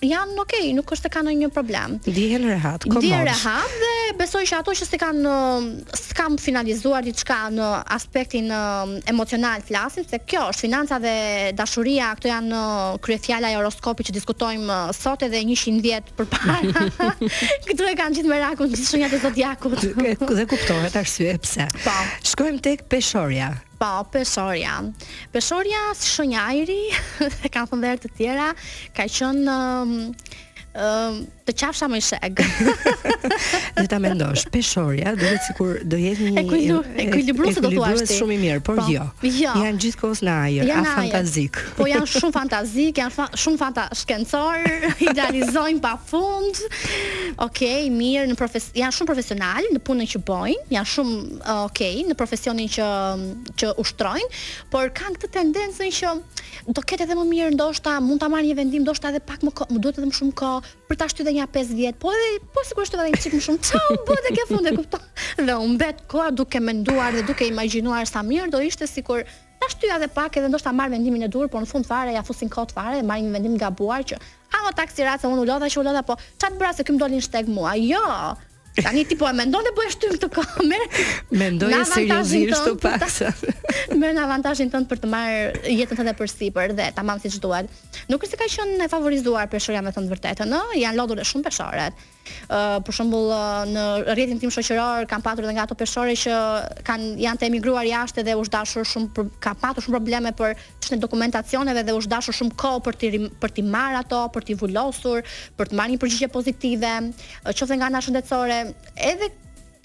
janë 0.07 0.39
ok, 0.45 0.53
nuk 0.77 0.93
është 0.95 1.09
të 1.09 1.11
kanë 1.15 1.33
një 1.41 1.49
problem. 1.55 1.97
Dihen 2.07 2.45
rehat, 2.47 2.85
komod. 2.87 3.03
Dihen 3.03 3.25
rehat 3.27 3.73
dhe 3.83 3.95
besoj 4.19 4.45
që 4.49 4.61
ato 4.61 4.73
që 4.77 4.87
s'i 4.87 5.01
kanë 5.01 5.33
um, 5.33 5.67
s'kam 5.99 6.37
finalizuar 6.43 7.05
diçka 7.07 7.39
në 7.55 7.67
aspektin 7.99 8.47
um, 8.55 8.95
emocional 9.11 9.63
lasin, 9.75 10.07
se 10.09 10.21
kjo 10.25 10.45
është 10.53 10.65
financa 10.69 11.01
dhe 11.03 11.15
dashuria, 11.59 12.13
këto 12.19 12.31
janë 12.31 12.55
uh, 12.55 12.97
kryefjala 13.05 13.51
e 13.55 13.59
horoskopit 13.59 14.11
që 14.11 14.17
diskutojmë 14.21 14.71
uh, 14.71 14.97
sot 14.97 15.27
edhe 15.29 15.43
100 15.43 15.83
vjet 15.85 16.15
përpara. 16.19 16.61
Këtu 17.69 17.87
e 17.91 17.97
kanë 17.99 18.19
gjithë 18.21 18.31
merakun 18.33 18.71
gjithë 18.71 18.91
shenjat 18.93 19.19
e 19.19 19.23
zodiakut. 19.23 19.89
dhe 20.39 20.49
kuptohet 20.51 20.97
arsye 20.99 21.39
pse. 21.43 21.67
Po. 21.85 21.97
Shkojmë 22.33 22.63
tek 22.65 22.87
peshorja. 22.91 23.57
Po, 23.79 24.03
Pesorja. 24.11 24.81
Pesorja 25.31 25.81
shënjajri, 25.95 26.79
dhe 27.43 27.49
kanë 27.55 27.71
thëndër 27.73 28.03
të 28.05 28.13
tjera, 28.19 28.51
ka 28.99 29.07
qënë... 29.19 29.59
Um, 29.59 29.99
um, 30.85 31.21
të 31.49 31.55
qafsha 31.63 31.89
më 31.89 31.99
sheg. 32.05 32.41
Dhe 33.79 33.85
ta 33.91 33.99
mendosh 34.03 34.45
peshorja, 34.53 35.13
ja, 35.15 35.15
duhet 35.19 35.45
sikur 35.47 35.77
do 35.89 35.99
jetë 36.01 36.31
një 36.35 36.45
ekuilibrues 37.09 37.61
do 37.65 37.71
thua 37.73 37.93
ti. 38.01 38.07
shumë 38.17 38.35
i 38.35 38.39
mirë, 38.43 38.63
por 38.67 38.81
po, 38.81 38.87
jo. 38.93 39.07
jo. 39.23 39.35
janë 39.47 39.69
Jan 39.69 39.81
gjithkohs 39.85 40.23
në 40.27 40.35
ajër, 40.49 40.73
a 40.77 40.83
fantazik. 40.89 41.61
Po 41.79 41.87
janë 41.89 42.11
shumë 42.15 42.35
fantazik, 42.37 43.01
janë 43.03 43.15
fa 43.17 43.27
shumë 43.45 43.61
fanta 43.63 43.87
shkencor, 44.03 44.67
idealizojnë 45.09 45.81
pafund. 45.85 46.61
Okej, 47.39 47.39
okay, 47.47 47.89
mirë, 47.99 48.27
në 48.33 48.39
profes 48.39 48.69
janë 48.77 48.99
shumë 48.99 49.11
profesional 49.13 49.71
në 49.73 49.83
punën 49.89 50.13
që 50.15 50.23
bojnë, 50.29 50.69
janë 50.77 50.93
shumë 50.97 51.19
okej 51.39 51.63
okay, 51.65 52.05
në 52.11 52.19
profesionin 52.19 52.73
që 52.77 52.91
që 53.59 53.73
ushtrojnë, 53.81 54.41
por 54.73 54.93
kanë 54.95 55.23
këtë 55.23 55.33
tendencën 55.39 55.95
që 56.01 56.15
do 56.69 56.83
ketë 56.83 57.07
edhe 57.07 57.17
më 57.17 57.25
mirë 57.29 57.53
ndoshta, 57.55 57.95
mund 58.05 58.21
ta 58.21 58.29
marr 58.31 58.45
një 58.45 58.57
vendim 58.59 58.83
ndoshta 58.85 59.13
edhe 59.13 59.21
pak 59.25 59.45
më, 59.47 59.53
më 59.73 59.79
duhet 59.83 59.99
edhe 60.01 60.09
më 60.11 60.17
shumë 60.19 60.35
kohë 60.37 60.73
për 60.89 60.97
ta 61.01 61.07
shtyrë 61.13 61.38
ja 61.39 61.47
5 61.47 61.75
vjet, 61.75 61.99
po 62.01 62.09
edhe 62.13 62.41
po 62.55 62.61
sigurisht 62.69 62.95
edhe 62.97 63.11
një 63.13 63.21
çik 63.25 63.37
më 63.39 63.43
shumë. 63.47 63.67
Çau, 63.71 63.97
bota 64.09 64.33
ke 64.35 64.45
fund 64.51 64.69
e 64.71 64.75
kupton. 64.77 65.05
Dhe 65.47 65.55
u 65.55 65.69
mbet 65.75 66.03
koha 66.11 66.31
duke 66.35 66.61
menduar 66.63 67.15
dhe 67.17 67.25
duke 67.29 67.47
imagjinuar 67.51 68.07
sa 68.11 68.23
mirë 68.27 68.51
do 68.55 68.61
ishte 68.67 68.89
sikur 68.91 69.23
ta 69.59 69.71
shtyja 69.73 69.99
edhe 70.01 70.11
pak 70.17 70.39
edhe 70.39 70.51
ndoshta 70.53 70.73
marr 70.75 70.91
vendimin 70.95 71.25
e 71.27 71.31
dur, 71.31 71.49
por 71.51 71.63
në 71.65 71.71
fund 71.73 71.87
fare 71.91 72.13
ja 72.17 72.25
fusin 72.27 72.51
kot 72.51 72.75
fare 72.77 72.99
dhe 73.01 73.07
marr 73.09 73.23
një 73.23 73.35
vendim 73.39 73.57
gabuar 73.59 74.07
që 74.07 74.19
ha 74.55 74.75
taksi 74.77 75.07
rase 75.07 75.27
unë 75.31 75.43
u 75.43 75.49
lodha 75.49 75.69
që 75.71 75.81
u 75.81 75.87
lodha 75.89 76.03
po 76.09 76.19
çat 76.41 76.59
bra 76.61 76.73
se 76.75 76.87
këm 76.89 76.99
dolin 77.01 77.23
shteg 77.25 77.49
mua. 77.51 77.75
Jo, 77.79 78.05
Tani 78.83 79.05
ti 79.09 79.17
po 79.19 79.27
e 79.29 79.33
mendon 79.35 79.65
dhe 79.67 79.73
po 79.77 79.83
e 79.85 79.91
shtym 79.93 80.17
të 80.23 80.29
kamerë? 80.35 80.89
Mendoj 81.41 81.75
seriozisht 81.91 82.67
të 82.67 82.75
paksa. 82.83 83.31
Me 84.01 84.13
në 84.15 84.25
avantazhin 84.27 84.71
tënd 84.73 84.89
për 84.91 85.01
të 85.05 85.11
marrë 85.13 85.73
jetën 85.73 86.03
edhe 86.05 86.15
për 86.21 86.33
sipër 86.35 86.77
dhe 86.79 86.91
tamam 86.97 87.21
siç 87.23 87.41
duhet. 87.43 87.71
Nuk 88.13 88.23
është 88.29 88.37
se 88.37 88.43
ka 88.43 88.51
qenë 88.59 88.87
e 88.87 88.91
favorizuar 88.93 89.51
peshoria 89.53 89.83
me 89.83 89.95
thënë 89.97 90.09
të 90.11 90.15
vërtetën, 90.17 90.55
ëh, 90.61 90.77
janë 90.85 91.01
lodhur 91.01 91.25
shumë 91.33 91.49
peshorët 91.49 92.07
për 92.89 92.97
shembull 92.99 93.31
në 93.73 93.85
rrjetin 94.09 94.41
tim 94.43 94.53
shoqëror 94.55 95.07
kam 95.11 95.23
patur 95.25 95.47
edhe 95.47 95.55
nga 95.57 95.65
ato 95.69 95.77
peshore 95.81 96.15
që 96.23 96.37
kanë 96.89 97.09
janë 97.25 97.41
të 97.43 97.49
emigruar 97.51 97.87
jashtë 97.89 98.25
dhe 98.29 98.37
u 98.41 98.45
zhdashur 98.49 98.87
shumë 98.93 99.11
për, 99.17 99.29
ka 99.45 99.55
patur 99.63 99.87
shumë 99.87 99.99
probleme 99.99 100.35
për 100.41 100.55
çështën 100.83 101.03
dokumentacioneve 101.05 101.85
dhe 101.89 101.97
u 101.99 102.03
zhdashur 102.07 102.37
shumë 102.41 102.57
kohë 102.65 102.83
për 102.89 103.01
ti 103.03 103.13
për 103.45 103.55
ti 103.59 103.65
marr 103.75 104.01
ato, 104.03 104.25
për 104.37 104.49
ti 104.49 104.57
vulosur, 104.61 105.23
për 105.59 105.71
të 105.73 105.81
marrë 105.81 105.95
një 105.97 106.01
përgjigje 106.05 106.33
pozitive, 106.37 106.95
qoftë 107.47 107.81
nga 107.81 107.93
ana 107.93 108.05
shëndetësore, 108.05 108.61
edhe 109.13 109.33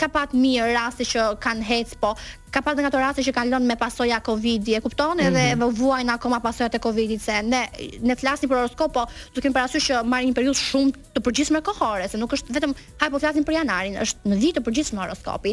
ka 0.03 0.09
pat 0.11 0.33
mirë 0.35 0.71
raste 0.75 1.05
që 1.07 1.23
kanë 1.43 1.63
hec 1.67 1.93
po 2.03 2.11
ka 2.53 2.59
pas 2.61 2.75
nga 2.77 2.89
ato 2.91 2.99
raste 3.01 3.23
që 3.25 3.31
kanë 3.37 3.49
lënë 3.53 3.65
me 3.69 3.75
pasoja 3.79 4.17
Covidi, 4.21 4.75
e 4.77 4.81
kupton? 4.83 5.17
Edhe 5.23 5.53
mm 5.55 5.61
-hmm. 5.61 5.71
vuajn 5.79 6.09
akoma 6.13 6.39
pasojat 6.43 6.75
e 6.75 6.79
Covidit 6.85 7.21
se 7.23 7.37
ne 7.41 7.61
ne 8.09 8.15
flasim 8.19 8.49
për 8.51 8.57
horoskop, 8.59 8.91
po 8.93 9.03
do 9.31 9.37
të 9.39 9.43
kemi 9.43 9.55
parasysh 9.57 9.85
që 9.89 10.03
marrin 10.11 10.27
një 10.29 10.35
periudhë 10.39 10.63
shumë 10.69 10.91
të 11.15 11.19
përgjithshme 11.25 11.61
kohore, 11.69 12.07
se 12.11 12.17
nuk 12.21 12.33
është 12.35 12.51
vetëm 12.57 12.73
haj 13.01 13.09
po 13.13 13.19
flasim 13.23 13.43
për 13.47 13.55
janarin, 13.57 13.93
është 14.05 14.19
në 14.29 14.35
vit 14.43 14.53
të 14.57 14.63
përgjithshëm 14.67 14.99
horoskopi. 15.03 15.51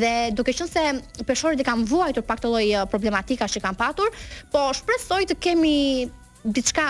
Dhe 0.00 0.12
duke 0.36 0.50
qenë 0.58 0.72
se 0.74 0.82
peshorët 1.28 1.62
i 1.62 1.66
kanë 1.70 1.86
vuajtur 1.92 2.24
pak 2.30 2.38
të 2.42 2.46
lloj 2.50 2.66
problematikash 2.92 3.54
që 3.54 3.60
kanë 3.64 3.80
patur, 3.84 4.08
po 4.52 4.60
shpresoj 4.78 5.22
të 5.30 5.34
kemi 5.44 5.76
diçka 6.56 6.86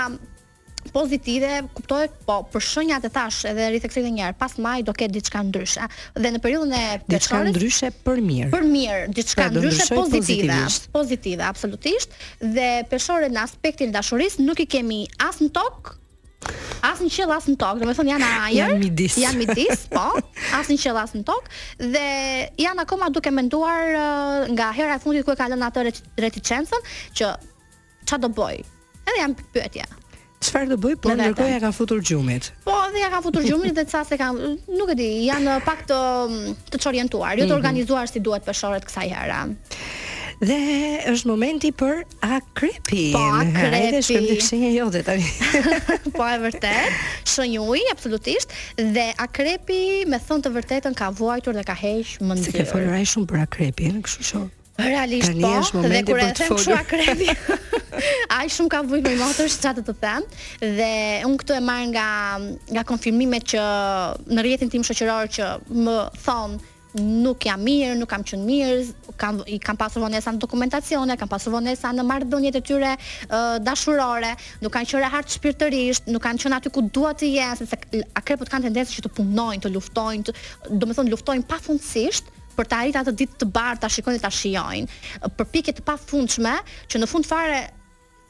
pozitive, 0.93 1.63
kuptoj, 1.75 2.07
po 2.27 2.41
për 2.53 2.63
shënjat 2.69 3.07
e 3.09 3.11
tash 3.15 3.43
edhe 3.51 3.69
ritheksoj 3.77 4.03
edhe 4.05 4.13
një 4.15 4.27
herë, 4.27 4.37
pas 4.41 4.55
maj 4.63 4.83
do 4.87 4.93
ketë 4.97 5.17
diçka 5.17 5.43
ndryshe. 5.49 5.89
Dhe 6.19 6.33
në 6.35 6.41
periudhën 6.45 6.75
e 6.77 6.85
diçka 7.15 7.41
ndryshe 7.49 7.91
për 8.05 8.21
mirë. 8.27 8.51
Për 8.53 8.67
mirë, 8.75 9.01
diçka 9.17 9.49
pra, 9.49 9.55
ndryshe 9.55 9.89
pozitive, 9.95 10.61
pozitive 10.95 11.49
absolutisht 11.49 12.13
dhe 12.43 12.69
peshore 12.93 13.31
në 13.33 13.43
aspektin 13.47 13.93
dashurisë 13.97 14.45
nuk 14.47 14.61
i 14.61 14.69
kemi 14.77 15.03
as 15.27 15.41
në 15.43 15.51
tok. 15.57 15.97
As 16.83 16.99
në 16.99 17.07
qëllë 17.15 17.35
as 17.39 17.45
në 17.47 17.55
tokë, 17.61 17.79
dhe 17.79 17.87
me 17.87 17.93
thënë 17.95 18.11
janë 18.11 18.29
ajer, 18.47 18.73
janë 18.75 18.79
midis. 18.83 19.17
midis, 19.41 19.85
po, 19.93 20.09
as 20.59 20.67
në 20.73 20.77
qëllë 20.83 21.05
as 21.05 21.13
në 21.15 21.23
tokë, 21.29 21.61
dhe 21.95 22.03
janë 22.65 22.83
akoma 22.83 23.09
duke 23.15 23.31
menduar 23.31 23.93
uh, 23.93 24.51
nga 24.51 24.73
hera 24.75 24.99
e 24.99 25.03
fundit 25.05 25.23
kërë 25.29 25.39
ka 25.39 25.47
lënë 25.55 25.69
atë 25.69 25.89
reticensën, 26.27 26.91
që 27.15 27.31
që 28.11 28.19
do 28.25 28.33
boj, 28.35 28.59
edhe 29.07 29.21
janë 29.23 29.39
përpëtja, 29.39 29.87
Çfarë 30.43 30.69
do 30.73 30.77
bëj? 30.83 30.97
Po 31.05 31.13
ndërkohë 31.15 31.53
ja 31.55 31.59
ka 31.63 31.71
futur 31.75 32.01
gjumit. 32.03 32.49
Po, 32.67 32.75
dhe 32.93 33.03
ja 33.05 33.11
ka 33.13 33.21
futur 33.23 33.45
gjumit 33.47 33.77
dhe 33.79 33.85
ca 33.91 34.01
se 34.07 34.19
kanë, 34.21 34.49
nuk 34.79 34.91
e 34.91 34.97
di, 34.99 35.09
janë 35.29 35.55
pak 35.65 35.85
të 35.91 35.99
të 36.73 36.81
çorientuar, 36.83 37.37
jo 37.39 37.47
të 37.47 37.53
mhm. 37.53 37.57
organizuar 37.61 38.11
si 38.11 38.23
duhet 38.27 38.45
peshorët 38.49 38.83
kësaj 38.89 39.13
herë. 39.15 39.43
Dhe 40.43 40.57
është 41.13 41.29
momenti 41.31 41.71
për 41.79 42.01
a 42.27 42.41
krepi. 42.59 43.05
Po, 43.15 43.23
a 43.37 43.45
krepi. 43.45 43.83
Edhe 43.87 44.01
shkëm 44.03 44.27
të 44.33 44.39
këshinje 44.41 44.71
jo 44.75 44.87
dhe 44.97 45.03
tani. 45.07 45.29
po, 46.17 46.25
e 46.27 46.41
vërtet, 46.49 46.97
shënjuj, 47.35 47.85
absolutisht, 47.95 48.57
dhe 48.97 49.07
a 49.23 49.29
krepi, 49.39 49.79
me 50.11 50.19
thënë 50.27 50.49
të 50.49 50.53
vërtetën, 50.59 50.99
ka 50.99 51.13
vuajtur 51.23 51.55
dhe 51.61 51.63
ka 51.71 51.79
hejsh 51.85 52.17
më 52.27 52.41
Se 52.49 52.57
ke 52.59 52.67
folëraj 52.73 53.05
shumë 53.15 53.31
për 53.31 53.45
a 53.45 53.47
krepi, 53.59 53.93
në 53.95 54.03
këshu 54.09 54.29
shumë. 54.33 54.51
Realisht 54.85 55.33
po, 55.33 55.81
dhe 55.81 56.03
kur 56.03 56.19
e 56.19 56.33
them 56.35 56.55
kshu 56.57 56.75
akredi. 56.83 57.29
Ai 58.39 58.47
shumë 58.55 58.73
ka 58.73 58.81
vujt 58.89 59.07
me 59.07 59.15
motor, 59.21 59.49
çka 59.53 59.75
të 59.79 59.85
të 59.89 59.95
them, 60.03 60.27
dhe 60.79 60.91
un 61.29 61.37
këtu 61.41 61.57
e 61.59 61.63
marr 61.69 61.87
nga 61.93 62.07
nga 62.77 62.87
konfirmimet 62.91 63.47
që 63.55 63.67
në 64.33 64.45
rrjetin 64.47 64.73
tim 64.73 64.87
shoqëror 64.89 65.31
që 65.37 65.51
më 65.87 65.99
thon 66.27 66.57
nuk 67.25 67.47
jam 67.49 67.63
mirë, 67.65 67.95
nuk 67.97 68.11
kam 68.13 68.25
qenë 68.31 68.45
mirë, 68.45 68.81
kam 69.21 69.39
i 69.49 69.57
kam 69.67 69.79
pasur 69.81 70.03
vonesa 70.05 70.33
në 70.35 70.43
dokumentacion, 70.43 71.13
kam 71.21 71.31
pasur 71.31 71.55
vonesa 71.55 71.93
në 71.97 72.05
marrëdhëniet 72.09 72.59
e 72.59 72.63
tyre 72.69 72.91
uh, 72.97 73.57
dashurore, 73.65 74.35
nuk 74.65 74.75
kanë 74.75 74.91
qenë 74.91 75.11
hart 75.15 75.33
shpirtërisht, 75.39 76.11
nuk 76.13 76.25
kanë 76.27 76.43
qenë 76.45 76.59
aty 76.59 76.75
ku 76.75 76.85
dua 76.93 77.15
të 77.17 77.31
jenë, 77.33 77.63
sepse 77.63 78.03
akrepot 78.21 78.51
kanë 78.53 78.69
tendencë 78.69 78.99
që 78.99 79.07
të 79.07 79.15
punojnë, 79.21 79.65
të 79.65 79.73
luftojnë, 79.73 80.37
domethënë 80.83 81.15
luftojnë 81.17 81.49
pafundësisht 81.55 82.32
për 82.57 82.69
të 82.71 82.79
arritur 82.81 83.03
atë 83.03 83.15
ditë 83.23 83.39
të 83.43 83.49
bardhë, 83.55 83.83
ta 83.85 83.91
shikojnë 83.95 84.19
dhe 84.21 84.25
ta 84.27 84.31
shijojnë. 84.33 85.31
Përpjekje 85.41 85.75
të 85.81 85.85
pafundshme 85.89 86.55
që 86.93 87.03
në 87.03 87.09
fund 87.13 87.29
fare 87.29 87.63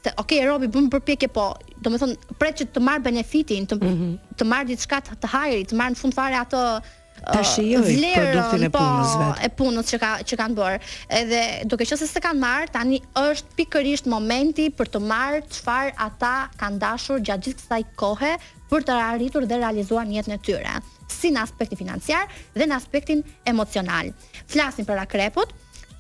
të, 0.03 0.13
ok, 0.19 0.33
Robi 0.49 0.67
bën 0.75 0.89
përpjekje 0.91 1.31
po, 1.35 1.49
domethënë 1.85 2.39
pret 2.41 2.57
që 2.63 2.69
të 2.75 2.83
marr 2.83 3.03
benefitin, 3.05 3.69
të, 3.71 3.79
mm 3.79 3.93
-hmm. 3.99 4.35
të 4.41 4.49
marr 4.51 4.67
diçka 4.73 4.99
të, 5.13 5.31
hajrit, 5.35 5.71
të 5.73 5.79
marr 5.79 5.95
në 5.97 6.01
fund 6.03 6.15
fare 6.19 6.41
atë 6.43 6.63
uh, 6.63 7.43
shijoj 7.55 7.83
vlerën, 7.85 8.25
produktin 8.25 8.65
e 8.67 8.71
po, 8.71 8.79
punës 8.87 9.13
vetë. 9.21 9.37
Po, 9.37 9.45
e 9.47 9.49
punës 9.61 9.87
që 9.95 9.99
ka 10.05 10.11
që 10.29 10.35
kanë 10.43 10.57
bërë. 10.59 10.81
Edhe 11.21 11.43
duke 11.71 11.85
qenë 11.87 11.99
se 12.01 12.07
s'e 12.11 12.21
kanë 12.27 12.41
marr, 12.47 12.67
tani 12.75 12.99
është 13.27 13.51
pikërisht 13.59 14.07
momenti 14.11 14.71
për 14.79 14.87
të 14.97 15.01
marr 15.13 15.39
çfarë 15.55 15.93
ata 16.09 16.33
kanë 16.61 16.79
dashur 16.83 17.19
gjatë 17.23 17.45
gjithë 17.47 17.61
kësaj 17.63 17.83
kohe 17.97 18.33
për 18.73 18.81
të 18.89 18.93
arritur 19.11 19.47
dhe 19.47 19.57
realizuar 19.63 20.07
jetën 20.17 20.35
e 20.35 20.39
tyre 20.43 20.77
si 21.21 21.31
në 21.35 21.43
aspektin 21.47 21.79
financiar 21.81 22.29
dhe 22.55 22.67
në 22.67 22.77
aspektin 22.79 23.23
emocional. 23.49 24.11
Flasin 24.51 24.89
për 24.89 25.03
akrepot 25.05 25.53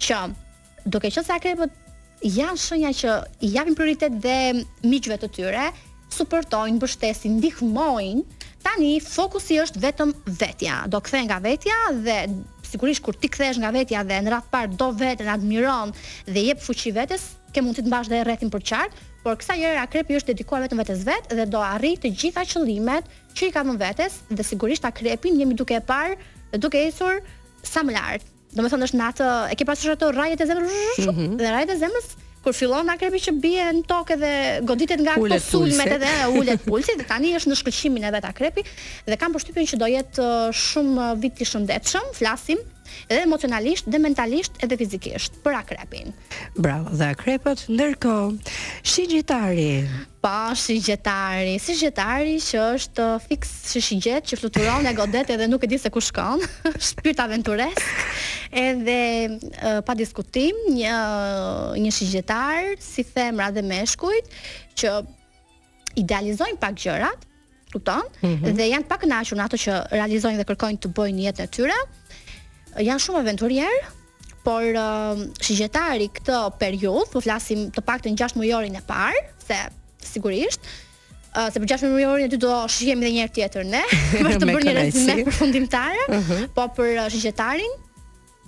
që 0.03 0.21
duke 0.87 1.11
qenë 1.11 1.27
se 1.29 1.37
akrepot 1.37 1.81
janë 2.23 2.61
shenja 2.63 2.93
që 3.01 3.17
i 3.47 3.53
japin 3.57 3.77
prioritet 3.79 4.21
dhe 4.23 4.37
miqve 4.87 5.17
të 5.23 5.31
tyre, 5.37 5.67
suportojnë, 6.13 6.77
mbështesin, 6.77 7.39
ndihmojnë, 7.39 8.41
tani 8.63 8.97
fokusi 9.03 9.57
është 9.63 9.81
vetëm 9.83 10.11
vetja. 10.43 10.83
Do 10.93 11.01
kthehen 11.03 11.29
nga 11.31 11.39
vetja 11.43 11.79
dhe 12.05 12.19
sigurisht 12.73 13.03
kur 13.05 13.17
ti 13.21 13.29
kthehesh 13.33 13.59
nga 13.61 13.73
vetja 13.75 14.05
dhe 14.07 14.21
në 14.27 14.33
radhë 14.37 14.47
të 14.47 14.53
parë 14.53 14.77
do 14.83 14.91
veten 15.01 15.33
admiron 15.33 15.95
dhe 16.29 16.47
jep 16.51 16.63
fuqi 16.65 16.93
vetes, 16.97 17.31
ke 17.53 17.61
mundësi 17.61 17.85
të 17.85 17.91
mbash 17.93 18.09
dhe 18.09 18.23
rrethin 18.25 18.49
për 18.55 18.63
qartë, 18.71 19.01
por 19.23 19.39
kësaj 19.39 19.59
herë 19.63 19.83
Akrepi 19.87 20.17
është 20.19 20.33
dedikuar 20.35 20.65
vetëm 20.65 20.81
vetes 20.83 21.03
vet 21.07 21.29
dhe 21.31 21.47
do 21.53 21.61
arrijë 21.63 22.03
të 22.05 22.11
gjitha 22.19 22.45
qëllimet 22.55 23.11
që 23.39 23.49
i 23.49 23.53
ka 23.55 23.63
dhënë 23.69 23.81
vetes 23.83 24.19
dhe 24.31 24.47
sigurisht 24.47 24.87
Akrepi 24.89 25.31
jemi 25.39 25.55
duke 25.59 25.79
e 25.79 25.83
parë 25.89 26.17
dhe 26.53 26.61
duke 26.65 26.83
ecur 26.89 27.23
sa 27.67 27.85
më 27.87 27.95
lart. 27.97 28.27
Domethënë 28.57 28.89
është 28.91 28.99
në 28.99 29.07
atë 29.13 29.29
e 29.55 29.61
ke 29.61 29.67
pasur 29.69 29.95
ato 29.95 30.11
rrajet 30.13 30.43
e 30.45 30.49
zemrës 30.51 30.73
mm 30.73 31.11
-hmm. 31.17 31.39
dhe 31.41 31.51
rrajet 31.53 31.71
e 31.71 31.79
zemrës 31.85 32.09
kur 32.43 32.53
fillon 32.59 32.89
Akrepi 32.91 33.19
që 33.27 33.33
bie 33.45 33.63
në 33.77 33.85
tokë 33.93 34.15
dhe 34.23 34.33
goditet 34.71 34.99
nga 35.01 35.13
ato 35.15 35.39
sulmet 35.51 35.93
edhe 35.99 36.11
ulet 36.39 36.61
pulsi 36.67 36.93
dhe 36.99 37.05
tani 37.13 37.37
është 37.39 37.49
në 37.53 37.57
shkëlqimin 37.61 38.05
e 38.09 38.11
vet 38.17 38.25
Akrepi 38.27 38.63
dhe 39.09 39.17
kam 39.17 39.31
përshtypjen 39.33 39.67
që 39.73 39.77
do 39.83 39.87
jetë 39.97 40.19
uh, 40.19 40.51
shumë 40.67 40.97
uh, 41.07 41.19
vit 41.23 41.41
i 41.41 41.45
shëndetshëm, 41.51 42.05
flasim 42.19 42.59
edhe 43.09 43.23
emocionalisht 43.27 43.87
dhe 43.91 43.99
mentalisht 44.03 44.59
edhe 44.65 44.77
fizikisht 44.81 45.39
për 45.45 45.57
akrepin. 45.63 46.13
Bravo, 46.57 46.91
dhe 46.97 47.09
akrepët 47.13 47.67
ndërkohë 47.73 48.57
shigjetari. 48.83 49.85
Po, 50.23 50.53
shigjetari, 50.59 51.57
shigjetari 51.63 52.37
që 52.49 52.61
është 52.79 53.07
uh, 53.09 53.23
fiks 53.29 53.55
shi 53.73 53.81
shigjet, 53.83 54.29
që 54.31 54.39
fluturon 54.39 54.87
e 54.87 54.93
godet 54.99 55.33
edhe 55.35 55.49
nuk 55.51 55.65
e 55.67 55.71
di 55.73 55.79
se 55.83 55.91
ku 55.91 56.01
shkon, 56.03 56.45
shpirt 56.91 57.19
aventuresk. 57.25 57.83
Edhe 58.63 59.01
uh, 59.33 59.81
pa 59.87 59.97
diskutim, 59.99 60.55
një 60.79 60.95
uh, 60.95 61.81
një 61.83 61.91
shigjetar, 61.99 62.71
si 62.85 63.03
femra 63.09 63.51
dhe 63.51 63.67
meshkujt, 63.67 64.31
që 64.79 64.95
idealizojnë 66.03 66.61
pak 66.63 66.79
gjërat, 66.85 67.27
kupton? 67.75 68.07
Mm 68.23 68.29
-hmm. 68.29 68.57
Dhe 68.61 68.65
janë 68.71 68.87
pak 68.87 69.03
kënaqur 69.03 69.37
në 69.37 69.45
ato 69.45 69.57
që 69.57 69.73
realizojnë 69.97 70.39
dhe 70.39 70.45
kërkojnë 70.49 70.79
të 70.79 70.89
bëjnë 70.97 71.23
jetën 71.27 71.47
e 71.49 71.53
tyre, 71.57 71.79
janë 72.81 73.03
shumë 73.05 73.21
aventurier, 73.23 73.85
por 74.43 74.65
uh, 74.65 75.21
shigjetari 75.43 76.09
këtë 76.17 76.39
periudh, 76.59 77.05
po 77.13 77.21
flasim 77.23 77.69
të 77.75 77.85
paktën 77.87 78.17
6 78.19 78.35
mujorin 78.41 78.75
e 78.81 78.85
parë, 78.89 79.21
se 79.45 79.61
sigurisht 80.15 80.65
Uh, 81.33 81.47
se 81.49 81.57
për 81.57 81.65
6 81.79 81.87
mujorin 81.89 82.27
e 82.27 82.31
ty 82.35 82.37
do 82.37 82.49
shihem 82.69 83.01
edhe 83.01 83.11
një 83.15 83.21
herë 83.23 83.31
tjetër 83.39 83.63
ne, 83.65 83.79
për 84.11 84.35
të 84.43 84.49
bërë 84.51 84.65
një 84.67 84.73
rezime 84.77 85.33
fundimtare, 85.33 86.03
uh 86.13 86.19
-huh. 86.29 86.43
po 86.53 86.67
për 86.77 86.91
uh, 87.01 87.07
shigjetarin, 87.09 87.73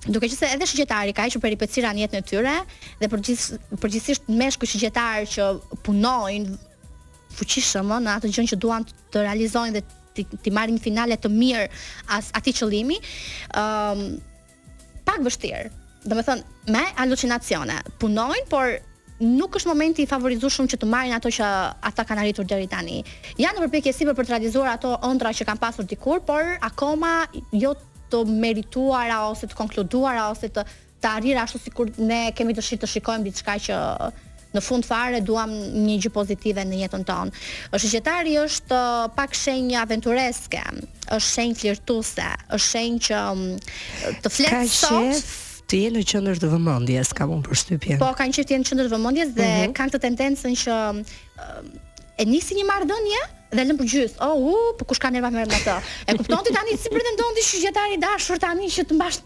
Duke 0.05 0.29
qenë 0.29 0.37
se 0.37 0.51
edhe 0.53 0.69
shigjetari 0.69 1.15
ka 1.17 1.25
hequr 1.25 1.41
peripecira 1.47 1.95
në 1.97 2.05
jetën 2.05 2.21
e 2.21 2.27
tyre 2.29 2.57
dhe 3.01 3.09
përgjithsisht 3.09 3.73
përgjithsisht 3.81 4.29
meshkuj 4.29 4.69
shigjetar 4.69 5.25
që 5.35 5.49
punojnë 5.87 6.59
fuqishëm 7.39 7.89
në 8.05 8.13
atë 8.19 8.29
gjën 8.35 8.53
që 8.53 8.57
duan 8.61 8.85
të 8.85 9.17
realizojnë 9.31 9.79
dhe 9.81 9.87
ti 10.22 10.50
marrin 10.55 10.79
finale 10.81 11.18
të 11.18 11.31
mirë 11.33 11.66
as 12.16 12.31
atë 12.38 12.55
qëllimi. 12.59 12.98
ëm 13.59 14.05
pak 15.05 15.20
vështirë. 15.20 15.64
Domethënë 16.05 16.42
me 16.74 16.83
alucinacione 17.03 17.77
punojnë, 18.00 18.46
por 18.53 18.77
nuk 19.24 19.57
është 19.57 19.68
momenti 19.72 20.03
i 20.05 20.09
favorizueshëm 20.11 20.66
që 20.68 20.77
të 20.83 20.87
marrin 20.90 21.14
ato 21.16 21.29
që 21.33 21.46
ata 21.88 22.05
kanë 22.05 22.20
arritur 22.24 22.44
deri 22.48 22.66
tani. 22.68 23.03
Janë 23.40 23.59
në 23.59 23.62
përpjekje 23.66 23.94
sipër 23.98 24.14
për 24.18 24.24
të 24.27 24.31
realizuar 24.35 24.68
ato 24.74 24.94
ëndra 25.09 25.31
që 25.37 25.44
kanë 25.48 25.61
pasur 25.62 25.85
dikur, 25.88 26.20
por 26.29 26.42
akoma 26.70 27.27
jo 27.53 27.74
të 28.11 28.24
merituara 28.27 29.22
ose 29.31 29.46
të 29.48 29.55
konkluduara 29.57 30.31
ose 30.33 30.48
të 30.53 30.64
të 31.03 31.11
arrira 31.20 31.42
ashtu 31.44 31.59
sikur 31.61 31.90
ne 31.98 32.31
kemi 32.33 32.55
të 32.57 32.62
shih 32.64 32.79
të 32.81 32.87
shikojmë 32.88 33.24
diçka 33.29 33.59
që 33.66 33.77
në 34.55 34.62
fund 34.62 34.87
fare 34.87 35.21
duam 35.27 35.53
një 35.85 35.97
gjë 36.05 36.12
pozitive 36.14 36.64
në 36.67 36.83
jetën 36.85 37.05
tonë. 37.09 37.45
Shoqetari 37.79 38.37
është 38.43 38.79
uh, 38.79 39.07
pak 39.19 39.35
shenjë 39.38 39.79
aventureske, 39.83 40.62
është 41.05 41.31
shenjë 41.31 41.61
flirtuese, 41.61 42.29
është 42.57 42.69
shenjë 42.71 43.07
që 43.09 43.23
um, 43.35 43.47
të 44.25 44.35
flet 44.35 44.75
sot 44.75 45.35
të 45.64 45.79
jenë 45.83 46.03
në 46.03 46.09
qendër 46.11 46.40
të 46.43 46.49
vëmendjes, 46.53 47.12
kam 47.17 47.33
unë 47.38 47.47
përshtypjen. 47.51 47.97
Po, 48.03 48.11
kanë 48.19 48.37
qenë 48.43 48.61
në 48.62 48.69
qendër 48.71 48.90
të 48.90 48.93
vëmendjes 48.97 49.31
dhe 49.37 49.47
mm 49.47 49.61
-hmm. 49.61 49.77
kanë 49.81 49.95
të 49.97 50.01
tendencën 50.07 50.59
që 50.64 50.75
um, 50.90 51.01
e 52.21 52.27
nisi 52.31 52.55
një 52.59 52.67
marrëdhënie, 52.69 53.23
dhe 53.57 53.64
lëm 53.71 53.79
për 53.81 53.88
gjys. 53.93 54.14
Oh, 54.23 54.51
uh, 54.51 54.73
po 54.79 54.87
kush 54.90 55.01
ka 55.03 55.11
nerva 55.14 55.31
më 55.33 55.45
me 55.47 55.59
atë? 55.59 55.77
E 56.11 56.14
kupton 56.19 56.43
ti 56.47 56.53
tani 56.55 56.75
si 56.81 56.90
pretendon 56.93 57.37
ti 57.38 57.62
i 57.97 58.01
dashur 58.03 58.38
tani 58.40 58.71
që 58.71 58.85
të 58.90 58.99
mbash 58.99 59.19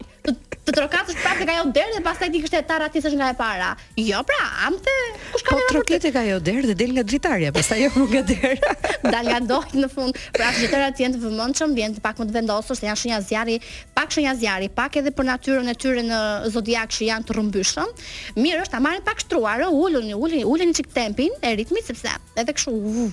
të 0.65 0.73
trokatësh 0.75 1.17
pak 1.23 1.39
tek 1.41 1.49
ajo 1.53 1.69
derë 1.73 1.93
dhe 1.95 2.01
pastaj 2.05 2.29
ti 2.29 2.41
kishte 2.43 2.59
të 2.61 2.67
tarra 2.69 2.89
ti 2.93 3.01
s'është 3.01 3.17
nga 3.17 3.29
e 3.33 3.35
para. 3.39 3.69
Jo, 3.97 4.21
pra, 4.27 4.39
amthe 4.67 4.93
kush 5.33 5.45
ka 5.47 5.55
po, 5.55 5.57
nerva? 5.57 5.69
Po 5.71 5.73
trokit 5.77 6.03
tek 6.05 6.17
ajo 6.21 6.37
derë 6.45 6.69
dhe 6.69 6.75
del 6.77 6.91
nga 6.97 7.03
dritarja, 7.09 7.51
pastaj 7.55 7.81
jo 7.87 8.03
nga 8.11 8.21
derë. 8.27 8.73
Dal 9.15 9.31
nga 9.31 9.39
dorë 9.51 9.81
në 9.83 9.89
fund. 9.93 10.19
Pra, 10.37 10.51
shqiptarat 10.53 11.01
janë 11.01 11.17
të 11.17 11.23
vëmendshëm, 11.25 11.73
vjen 11.79 11.95
të 11.97 12.03
pak 12.05 12.21
më 12.21 12.27
të 12.29 12.35
vendosur 12.37 12.77
se 12.77 12.85
janë 12.89 13.01
shenja 13.01 13.21
zjarri, 13.29 13.57
pak 13.97 14.13
shenja 14.13 14.35
zjarri, 14.43 14.69
pak 14.75 14.99
edhe 15.01 15.13
për 15.17 15.29
natyrën 15.31 15.73
e 15.73 15.75
tyre 15.81 16.03
në 16.05 16.19
zodiak 16.53 16.93
që 16.93 17.07
janë 17.09 17.25
të 17.29 17.37
rrëmbyshëm. 17.37 17.95
Mirë 18.43 18.67
është 18.67 18.75
ta 18.77 18.83
marrin 18.85 19.03
pak 19.09 19.25
shtruar, 19.25 19.65
ulun, 19.73 20.11
ulun, 20.13 20.43
ulun 20.53 20.75
çik 20.77 20.91
tempin 20.93 21.33
e 21.41 21.55
ritmit 21.61 21.89
sepse 21.89 22.13
edhe 22.37 22.53
kështu 22.53 23.09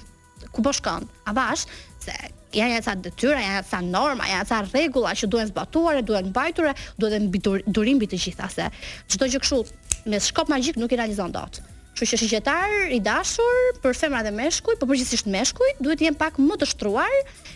ku 0.56 0.62
po 0.64 0.72
shkon. 0.72 1.04
A 1.28 1.36
bash 1.36 1.68
se 2.00 2.16
janë 2.56 2.80
ja 2.80 2.80
sa 2.82 2.96
detyra, 2.96 3.36
janë 3.36 3.60
ja 3.60 3.62
sa 3.68 3.84
norma, 3.84 4.24
janë 4.24 4.40
ja 4.40 4.48
sa 4.48 4.62
rregulla 4.72 5.12
që 5.12 5.28
duhen 5.28 5.52
zbatuar, 5.52 6.00
duhen 6.08 6.32
mbajtur, 6.32 6.72
duhet 6.96 7.20
të 7.20 7.28
mbi 7.28 7.42
durim 7.78 8.00
mbi 8.00 8.08
të 8.14 8.20
gjitha 8.24 8.48
se 8.56 8.70
çdo 9.12 9.28
gjë 9.28 9.42
këtu 9.44 9.60
me 10.08 10.20
shkop 10.24 10.48
magjik 10.52 10.80
nuk 10.80 10.92
i 10.96 11.02
realizon 11.02 11.32
dot. 11.36 11.60
Kështu 11.96 12.12
që 12.12 12.18
shigjetar 12.20 12.74
i 12.92 12.98
dashur 13.00 13.58
për 13.84 13.96
femrat 13.96 14.24
dhe 14.28 14.32
meshkujt, 14.36 14.80
por 14.80 14.90
përgjithsisht 14.90 15.28
meshkujt 15.32 15.78
duhet 15.80 16.00
të 16.00 16.10
jenë 16.10 16.20
pak 16.20 16.36
më 16.44 16.58
të 16.60 16.68
shtruar 16.72 17.14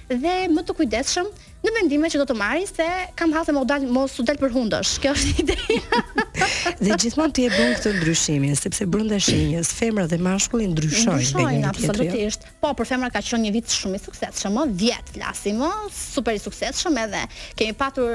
dhe 0.09 0.37
më 0.53 0.65
të 0.67 0.77
kujdesshëm 0.81 1.29
në 1.62 1.70
vendime 1.77 2.09
që 2.09 2.20
do 2.23 2.25
të 2.31 2.35
marrin 2.40 2.66
se 2.68 2.85
kam 3.18 3.33
hasë 3.37 3.53
Më 3.53 3.62
dal 3.68 3.85
mos 3.92 4.14
u 4.20 4.25
dal 4.25 4.38
për 4.40 4.53
hundësh. 4.55 4.92
Kjo 5.03 5.11
është 5.16 5.33
ideja. 5.44 6.01
dhe 6.83 6.94
gjithmonë 7.03 7.35
ti 7.37 7.44
e 7.49 7.51
bën 7.53 7.73
këtë 7.77 7.92
ndryshimin, 7.99 8.55
sepse 8.57 8.87
brenda 8.88 9.18
shenjës 9.20 9.73
femra 9.77 10.05
dhe 10.09 10.16
mashkulli 10.25 10.68
ndryshojnë. 10.73 11.18
Ndryshojnë 11.20 11.66
absolutisht. 11.68 12.46
Po, 12.62 12.70
për 12.79 12.88
femra 12.92 13.11
ka 13.12 13.20
qenë 13.25 13.42
një 13.49 13.53
vit 13.59 13.75
shumë 13.77 13.99
i 13.99 14.03
suksesshëm, 14.05 14.57
10 14.79 15.11
flasim, 15.16 15.61
super 15.94 16.37
i 16.37 16.40
suksesshëm 16.40 16.96
edhe 17.05 17.20
kemi 17.59 17.75
patur 17.77 18.14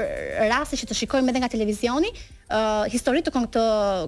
raste 0.50 0.80
që 0.80 0.88
të 0.90 0.98
shikojmë 1.02 1.34
edhe 1.34 1.44
nga 1.44 1.52
televizioni, 1.58 2.14
Uh, 2.46 2.84
histori 2.92 3.24
të, 3.26 3.32
kon 3.34 3.48
të 3.50 3.62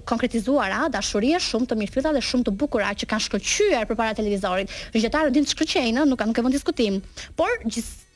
konkretizuara, 0.06 0.84
dashurie 0.94 1.40
shumë 1.42 1.66
të 1.72 1.76
mirëfilla 1.80 2.12
dhe 2.14 2.20
shumë 2.22 2.46
të 2.46 2.52
bukura 2.54 2.92
që 2.94 3.08
kanë 3.10 3.24
shkëllqyer 3.24 3.88
përpara 3.90 4.12
televizorit. 4.14 4.70
Gjetarët 4.94 5.34
din 5.34 5.42
të 5.42 5.56
shkëllqejnë, 5.56 6.04
nuk 6.06 6.20
kanë 6.20 6.30
nuk 6.30 6.38
e 6.38 6.44
vënë 6.46 6.54
diskutim. 6.54 7.00
Por 7.34 7.50
gjithë 7.66 8.07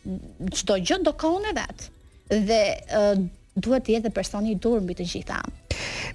çdo 0.54 0.76
gjë 0.82 0.96
do 1.06 1.12
kaon 1.16 1.44
vet. 1.56 1.86
Dhe 2.32 2.60
uh, 2.96 3.16
duhet 3.62 3.84
të 3.86 3.94
jetë 3.98 4.12
personi 4.16 4.52
i 4.54 4.58
dur 4.58 4.80
mbi 4.82 4.96
të 4.98 5.06
gjitha. 5.10 5.40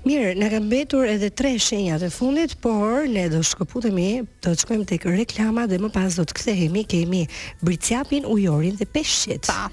Mirë, 0.08 0.34
na 0.40 0.48
kanë 0.52 0.68
mbetur 0.70 1.08
edhe 1.10 1.30
tre 1.36 1.52
shenja 1.60 1.98
të 2.02 2.10
fundit, 2.14 2.56
por 2.64 3.08
ne 3.12 3.26
do 3.32 3.42
shkëputemi, 3.46 4.08
do 4.44 4.54
të 4.54 4.64
shkojmë 4.64 4.86
tek 4.92 5.08
reklama 5.10 5.66
dhe 5.70 5.80
më 5.82 5.92
pas 5.96 6.18
do 6.20 6.26
të 6.28 6.38
kthehemi, 6.38 6.84
kemi 6.92 7.24
Briciapin, 7.66 8.28
Ujorin 8.30 8.78
dhe 8.80 8.88
Peshqit. 8.94 9.50
Pa. 9.50 9.68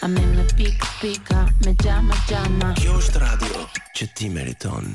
A 0.00 0.06
me 0.08 0.20
peak 0.56 0.82
peak 1.00 1.28
me 1.66 1.72
gjama 1.82 2.14
gjama 2.28 2.70
Kjo 2.78 2.98
është 3.00 3.22
radio 3.24 3.64
që 3.98 4.08
ti 4.14 4.28
meriton 4.30 4.92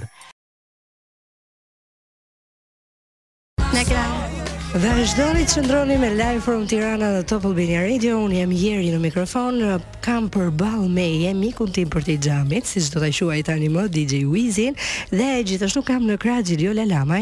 Në 3.73 3.81
kërë 3.89 4.32
Dhe 4.73 4.89
është 5.05 5.19
doni 5.21 5.43
të 5.45 5.51
qëndroni 5.59 5.95
me 6.01 6.07
Live 6.17 6.39
from 6.47 6.63
Tirana 6.65 7.11
dhe 7.13 7.19
Top 7.29 7.43
Albania 7.45 7.83
Radio 7.85 8.15
Unë 8.25 8.39
jam 8.39 8.53
jeri 8.57 8.87
në 8.89 8.97
mikrofon 9.03 9.59
Kam 10.01 10.31
për 10.33 10.47
bal 10.57 10.87
me 10.89 11.03
jem 11.21 11.43
ikun 11.45 11.69
tim 11.75 11.91
për 11.93 12.07
t'i 12.07 12.15
gjamit 12.25 12.65
Si 12.65 12.81
që 12.81 12.95
do 12.95 13.03
të 13.03 13.11
shua 13.19 13.35
i 13.37 13.43
tani 13.45 13.69
më 13.69 13.83
DJ 13.93 14.23
Wizin 14.31 14.73
Dhe 15.11 15.27
gjithashtu 15.45 15.83
kam 15.85 16.07
në 16.09 16.17
kra 16.23 16.39
gjithjo 16.49 16.73
lamaj 16.79 17.19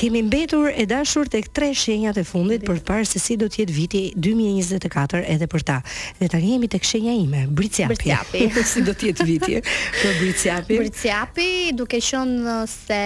Kemi 0.00 0.24
mbetur 0.26 0.72
e 0.74 0.88
dashur 0.90 1.30
të 1.30 1.44
tre 1.54 1.68
shenjat 1.70 2.18
e 2.18 2.24
fundit 2.26 2.66
Për 2.66 2.82
parë 2.90 3.06
se 3.12 3.22
si 3.22 3.38
do 3.38 3.46
tjetë 3.46 3.76
viti 3.78 4.02
2024 4.18 5.22
edhe 5.36 5.48
për 5.54 5.68
ta 5.70 5.78
Dhe 6.18 6.30
tani 6.34 6.56
jemi 6.56 6.66
të 6.74 6.82
këshenja 6.82 7.14
ime 7.14 7.44
Bricjapi 7.46 8.48
Si 8.72 8.82
do 8.82 8.96
tjetë 8.98 9.28
viti 9.30 9.62
për 9.62 10.16
Briciapi 10.18 10.80
Briciapi 10.82 11.50
duke 11.78 12.02
shonë 12.02 12.58
se 12.74 13.02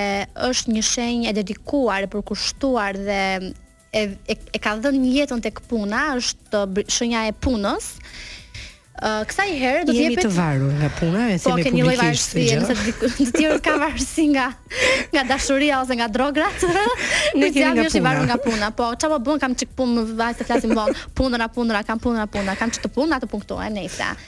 është 0.48 0.78
një 0.78 0.88
shenjë 0.94 1.28
e 1.28 1.36
dedikuar 1.42 2.08
e 2.08 2.12
përkushtuar 2.16 2.96
dhe 2.96 3.20
e 3.96 4.00
e 4.54 4.58
ka 4.64 4.72
dhënë 4.82 5.00
një 5.02 5.10
jetën 5.16 5.42
tek 5.44 5.60
puna, 5.68 6.02
është 6.20 6.84
shenja 6.96 7.26
e 7.28 7.34
punës 7.44 7.90
kësaj 9.02 9.50
herë 9.58 9.82
do 9.88 9.94
të 9.94 9.98
jepet 10.04 10.26
i 10.28 10.32
varur 10.36 10.70
nga 10.78 10.88
puna 10.96 11.22
e 11.34 11.38
sinë 11.42 11.64
publikisht. 11.66 12.34
Po 12.34 12.58
nëse 12.62 13.14
të 13.18 13.26
tjerë 13.38 13.58
kanë 13.64 13.80
varësi 13.82 14.26
nga 14.30 14.46
nga 15.12 15.22
dashuria 15.28 15.80
ose 15.82 15.96
nga 15.98 16.06
drograt. 16.12 16.64
Ne 17.34 17.48
kemi 17.54 17.64
jam 17.64 17.80
i 17.98 18.02
varur 18.04 18.26
nga 18.30 18.38
puna, 18.42 18.70
po 18.76 18.90
çfarë 18.94 19.16
po 19.16 19.22
bën 19.28 19.42
kam 19.42 19.56
çik 19.58 19.72
pun 19.78 19.90
më 19.96 20.04
vaje 20.18 20.38
të 20.40 20.46
flasim 20.50 20.74
vonë. 20.78 20.94
Punëra, 21.18 21.48
punëra, 21.54 21.82
kam 21.86 21.98
punëra, 22.02 22.28
punëra, 22.30 22.54
kam 22.58 22.70
çik 22.74 22.86
të 22.86 22.92
punë 22.98 23.18
atë 23.18 23.40
E 23.62 23.70
nesër. 23.72 24.20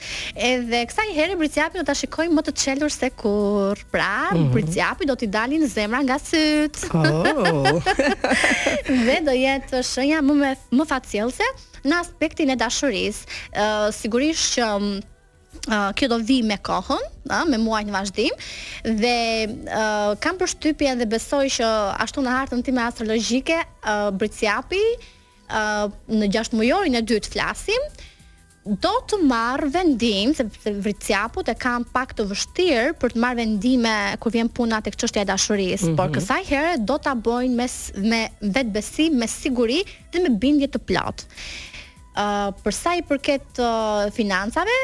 Edhe 0.47 0.81
kësaj 0.89 1.07
herë 1.15 1.37
Briciapi 1.39 1.79
do 1.79 1.83
ta 1.87 1.93
shikojmë 1.97 2.33
më 2.37 2.43
të 2.47 2.53
çelur 2.61 2.89
se 2.93 3.09
kur 3.17 3.75
Pra, 3.91 4.31
mhm. 4.31 4.51
Briciapi 4.53 5.05
do 5.07 5.15
t'i 5.15 5.27
dalin 5.27 5.67
zemra 5.67 6.01
nga 6.03 6.19
syt. 6.19 6.85
Oh. 6.93 7.83
Dhe 9.05 9.17
do 9.25 9.33
jetë 9.35 9.81
shenja 9.83 10.21
më 10.21 10.53
më 10.71 10.87
facjellse 10.89 11.47
në 11.89 11.99
aspektin 12.03 12.51
e 12.53 12.57
dashurisë, 12.59 13.35
uh, 13.53 13.83
sigurisht 13.95 14.55
që 14.57 14.69
um, 14.77 14.87
uh, 15.67 15.89
kjo 15.97 16.09
do 16.11 16.19
vi 16.27 16.39
me 16.47 16.57
kohën, 16.65 17.03
ëh, 17.29 17.43
me 17.53 17.59
muajin 17.61 17.91
në 17.91 17.95
vazhdim 17.99 18.47
dhe 19.03 19.15
uh, 19.47 20.15
kam 20.23 20.41
përshtypje 20.41 20.97
dhe 21.01 21.09
besoj 21.13 21.45
që 21.59 21.69
ashtu 22.07 22.25
në 22.25 22.37
hartën 22.39 22.65
time 22.67 22.85
astrologjike, 22.89 23.61
uh, 23.85 24.09
Britsiapi 24.19 24.81
uh, 24.81 25.85
në 26.11 26.33
gjashtë 26.35 26.59
mujorin 26.61 26.97
e 26.99 27.05
dytë 27.13 27.33
flasim 27.37 27.87
do 28.65 28.89
të 29.05 29.17
marr 29.29 29.61
vendim 29.69 30.31
se 30.33 30.43
vritçapu 30.81 31.43
e 31.45 31.53
kam 31.61 31.83
pak 31.93 32.15
të 32.17 32.23
vështirë 32.31 32.93
për 32.97 33.13
të 33.13 33.21
marr 33.21 33.37
vendime 33.37 33.91
kur 34.23 34.33
vjen 34.33 34.49
puna 34.57 34.79
tek 34.81 34.97
çështja 34.97 35.21
e 35.21 35.27
dashurisë, 35.29 35.83
mm 35.83 35.89
-hmm. 35.91 35.97
por 35.99 36.09
mhm. 36.09 36.15
kësaj 36.17 36.47
herë 36.49 36.71
do 36.85 36.97
ta 36.97 37.13
bojnë 37.13 37.55
me 37.59 37.67
me 38.09 38.21
vetbesim, 38.57 39.19
me 39.21 39.27
siguri 39.27 39.83
dhe 40.11 40.23
me 40.23 40.31
bindje 40.41 40.67
të 40.73 40.81
plotë 40.87 41.29
uh, 42.17 42.49
për 42.63 42.75
sa 42.75 42.93
i 42.99 43.03
përket 43.05 43.61
uh, 43.61 44.07
financave 44.15 44.75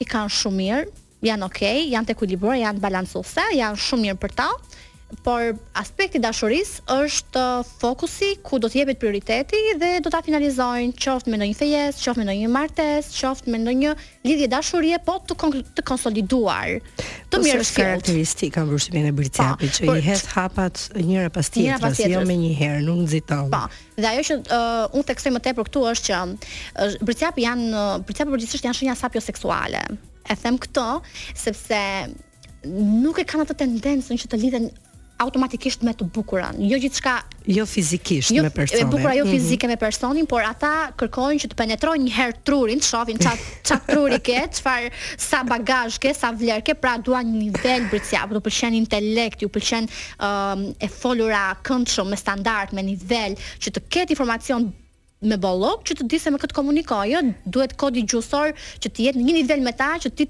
i 0.00 0.06
kanë 0.08 0.34
shumë 0.38 0.58
mirë, 0.60 0.86
janë 1.26 1.46
okay, 1.48 1.82
janë 1.92 2.08
të 2.10 2.16
ekuilibruar, 2.16 2.58
janë 2.60 2.82
balancuese, 2.82 3.44
janë 3.58 3.82
shumë 3.86 4.08
mirë 4.10 4.20
për 4.26 4.36
ta 4.42 4.50
por 5.22 5.42
aspekti 5.78 6.18
dashuris 6.18 6.80
është 6.90 7.42
fokusi 7.80 8.30
ku 8.42 8.58
do 8.58 8.66
të 8.68 8.80
jepet 8.80 8.98
prioriteti 8.98 9.58
dhe 9.78 9.90
do 10.02 10.10
ta 10.10 10.18
finalizojnë 10.26 10.96
qoftë 10.98 11.30
me 11.30 11.38
ndonjë 11.38 11.54
fejes, 11.60 12.00
qoftë 12.02 12.22
me 12.22 12.26
ndonjë 12.26 12.48
martesë, 12.50 13.12
qoftë 13.20 13.52
me 13.54 13.60
ndonjë 13.62 13.92
lidhje 14.26 14.48
dashurie 14.50 14.98
po 15.06 15.14
të, 15.22 15.36
të 15.78 15.84
konsoliduar. 15.86 16.74
Të 17.30 17.38
po 17.38 17.42
mirë 17.44 17.62
është 17.62 17.78
karakteristika 17.78 18.64
mbrëmjen 18.66 19.06
e 19.06 19.14
po, 19.14 19.28
që 19.78 19.90
i 19.92 20.04
hedh 20.08 20.26
hapat 20.34 20.82
njëra 20.98 21.30
pas 21.36 21.50
tjetrës, 21.54 22.02
jo 22.10 22.22
me 22.26 22.38
një 22.42 22.52
herë, 22.58 22.80
nuk 22.88 23.04
nxiton. 23.06 23.54
Po. 23.54 23.62
Dhe 23.96 24.10
ajo 24.10 24.24
që 24.30 24.38
uh, 24.42 24.84
unë 24.98 25.08
theksoj 25.12 25.32
më 25.36 25.42
tepër 25.46 25.68
këtu 25.70 25.86
është 25.92 26.10
që 26.10 26.18
uh, 26.18 27.42
janë 27.46 27.68
uh, 27.70 28.00
Britjapi 28.08 28.34
përgjithsisht 28.34 28.66
janë 28.66 28.80
shenja 28.80 29.16
seksuale. 29.30 29.86
E 30.26 30.34
them 30.34 30.58
këto 30.58 30.88
sepse 31.38 31.78
nuk 32.66 33.20
e 33.22 33.24
kanë 33.30 33.44
atë 33.46 33.54
tendencën 33.60 34.18
që 34.18 34.26
të 34.32 34.38
lidhen 34.42 34.64
automatikisht 35.18 35.80
me 35.86 35.92
të 35.96 36.06
bukurën. 36.12 36.58
Jo 36.68 36.78
gjithçka 36.80 37.14
jo 37.48 37.64
fizikisht 37.66 38.32
jo, 38.34 38.42
me 38.44 38.50
personin. 38.52 38.82
Jo, 38.84 38.86
e 38.88 38.92
bukura 38.92 39.14
jo 39.16 39.24
mhm. 39.24 39.32
fizike 39.32 39.66
mm 39.66 39.70
-hmm. 39.70 39.76
me 39.76 39.84
personin, 39.84 40.26
por 40.26 40.42
ata 40.50 40.92
kërkojnë 40.98 41.40
që 41.44 41.48
të 41.50 41.54
penetrojnë 41.62 42.04
një 42.08 42.12
herë 42.18 42.36
trurin, 42.44 42.80
të 42.80 42.88
shohin 42.90 43.18
ça 43.26 43.32
ça 43.68 43.76
truri 43.88 44.20
ke, 44.20 44.38
çfarë 44.56 44.90
sa 45.18 45.42
bagazh 45.44 45.98
ke, 45.98 46.14
sa 46.14 46.32
vlerë 46.32 46.62
ke, 46.62 46.74
pra 46.74 46.96
duan 46.98 47.26
një 47.32 47.38
nivel 47.46 47.80
brëcia, 47.90 48.22
apo 48.22 48.34
të 48.34 48.40
pëlqen 48.46 48.74
intelekt, 48.74 49.42
u 49.42 49.48
pëlqen 49.48 49.84
um, 49.88 50.74
e 50.80 50.88
folura 50.88 51.56
këndshëm 51.62 52.06
me 52.10 52.16
standard, 52.16 52.72
me 52.72 52.82
nivel, 52.82 53.32
që 53.62 53.68
të 53.74 53.80
ketë 53.88 54.10
informacion 54.10 54.72
me 55.22 55.36
bollok 55.36 55.82
që 55.84 55.92
të 55.96 56.06
di 56.10 56.18
se 56.18 56.30
me 56.30 56.36
këtë 56.38 56.52
komunikoj, 56.54 57.06
jo, 57.12 57.20
duhet 57.46 57.72
kodi 57.76 58.02
gjuhësor 58.04 58.48
që 58.82 58.86
të 58.92 58.98
jetë 59.06 59.18
në 59.20 59.24
një 59.26 59.32
nivel 59.40 59.60
me 59.60 59.72
ta 59.72 59.90
që 60.02 60.10
ti 60.16 60.26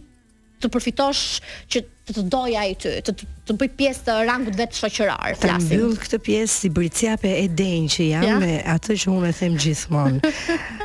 të 0.62 0.70
përfitosh 0.72 1.22
që 1.70 1.82
të 1.82 1.92
të 2.16 2.22
doja 2.30 2.60
i 2.70 2.74
ty, 2.78 2.92
të, 3.02 3.12
të, 3.18 3.26
të 3.48 3.54
bëj 3.58 3.68
pjesë 3.80 4.02
të 4.06 4.14
rangut 4.28 4.54
vetë 4.56 4.78
shoqëror, 4.78 5.34
flasim. 5.40 5.64
Të 5.66 5.74
mbyll 5.74 5.96
këtë 6.04 6.18
pjesë 6.22 6.52
si 6.62 6.68
bricjape 6.70 7.30
e 7.40 7.46
denjë 7.58 7.88
që 7.96 8.04
jam 8.12 8.26
ja? 8.28 8.36
me 8.38 8.50
atë 8.76 8.94
që 9.02 9.10
unë 9.10 9.30
e 9.32 9.34
them 9.40 9.56
gjithmonë. 9.64 10.30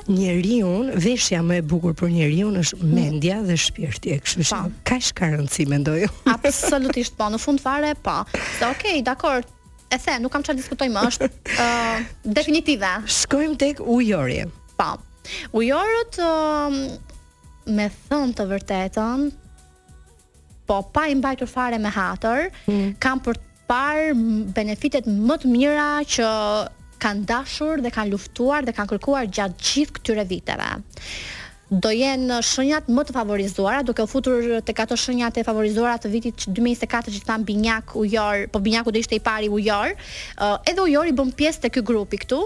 unë, 0.08 0.96
veshja 1.06 1.44
më 1.46 1.60
e 1.62 1.66
bukur 1.70 1.94
për 2.00 2.10
njeriu 2.16 2.48
është 2.64 2.90
mendja 2.90 3.38
dhe 3.46 3.58
shpirti, 3.64 4.16
e 4.16 4.18
kështu 4.18 4.48
që 4.50 4.62
ka 4.90 4.98
shka 5.12 5.30
me 5.36 5.46
mendoj. 5.76 6.00
Absolutisht 6.36 7.14
po, 7.22 7.30
në 7.30 7.40
fund 7.46 7.62
fare 7.68 7.94
po. 8.02 8.18
Sa 8.58 8.72
okay, 8.74 9.04
dakor, 9.06 9.46
e 9.94 10.00
the, 10.02 10.18
nuk 10.26 10.34
kam 10.34 10.42
çfarë 10.42 10.58
diskutoj 10.58 10.90
më, 10.90 11.06
është 11.12 11.30
uh, 11.54 12.08
definitive. 12.40 12.96
Shkojmë 13.22 13.60
tek 13.62 13.86
ujorje. 13.86 14.50
Po. 14.82 14.90
Ujorët 15.62 16.18
uh, 16.26 16.82
me 17.78 17.88
thëmë 18.10 18.34
të 18.42 18.48
vërtetën, 18.56 19.30
po 20.72 20.88
pa 20.96 21.12
i 21.12 21.16
mbajtur 21.20 21.52
fare 21.52 21.76
me 21.84 21.92
hatër, 21.92 22.48
mm. 22.72 22.92
kanë 23.04 23.28
për 23.28 23.40
benefitet 24.56 25.06
më 25.08 25.36
të 25.42 25.50
mira 25.52 25.90
që 26.16 26.28
kanë 27.04 27.28
dashur 27.28 27.80
dhe 27.84 27.92
kanë 27.96 28.12
luftuar 28.12 28.68
dhe 28.68 28.74
kanë 28.76 28.92
kërkuar 28.92 29.30
gjatë 29.32 29.64
gjithë 29.68 29.96
këtyre 29.96 30.26
viteve 30.32 30.68
do 31.72 31.92
jenë 31.96 32.42
shenjat 32.44 32.90
më 32.92 33.06
të 33.08 33.14
favorizuara, 33.16 33.80
duke 33.88 34.04
u 34.04 34.10
futur 34.12 34.44
tek 34.68 34.82
ato 34.84 34.98
shenjat 35.00 35.38
e 35.40 35.46
favorizuara 35.48 35.96
të 36.04 36.12
vitit 36.12 36.44
2024 36.58 37.14
që 37.16 37.22
tham 37.30 37.46
Binjak 37.48 37.94
Ujor, 37.98 38.50
po 38.52 38.60
Binjaku 38.60 38.92
do 38.92 39.00
ishte 39.00 39.16
i 39.16 39.22
pari 39.24 39.48
Ujor. 39.48 39.94
Uh, 40.36 40.58
edhe 40.68 41.08
i 41.08 41.16
bën 41.16 41.32
pjesë 41.32 41.64
te 41.64 41.72
ky 41.72 41.84
grupi 41.88 42.20
këtu 42.26 42.42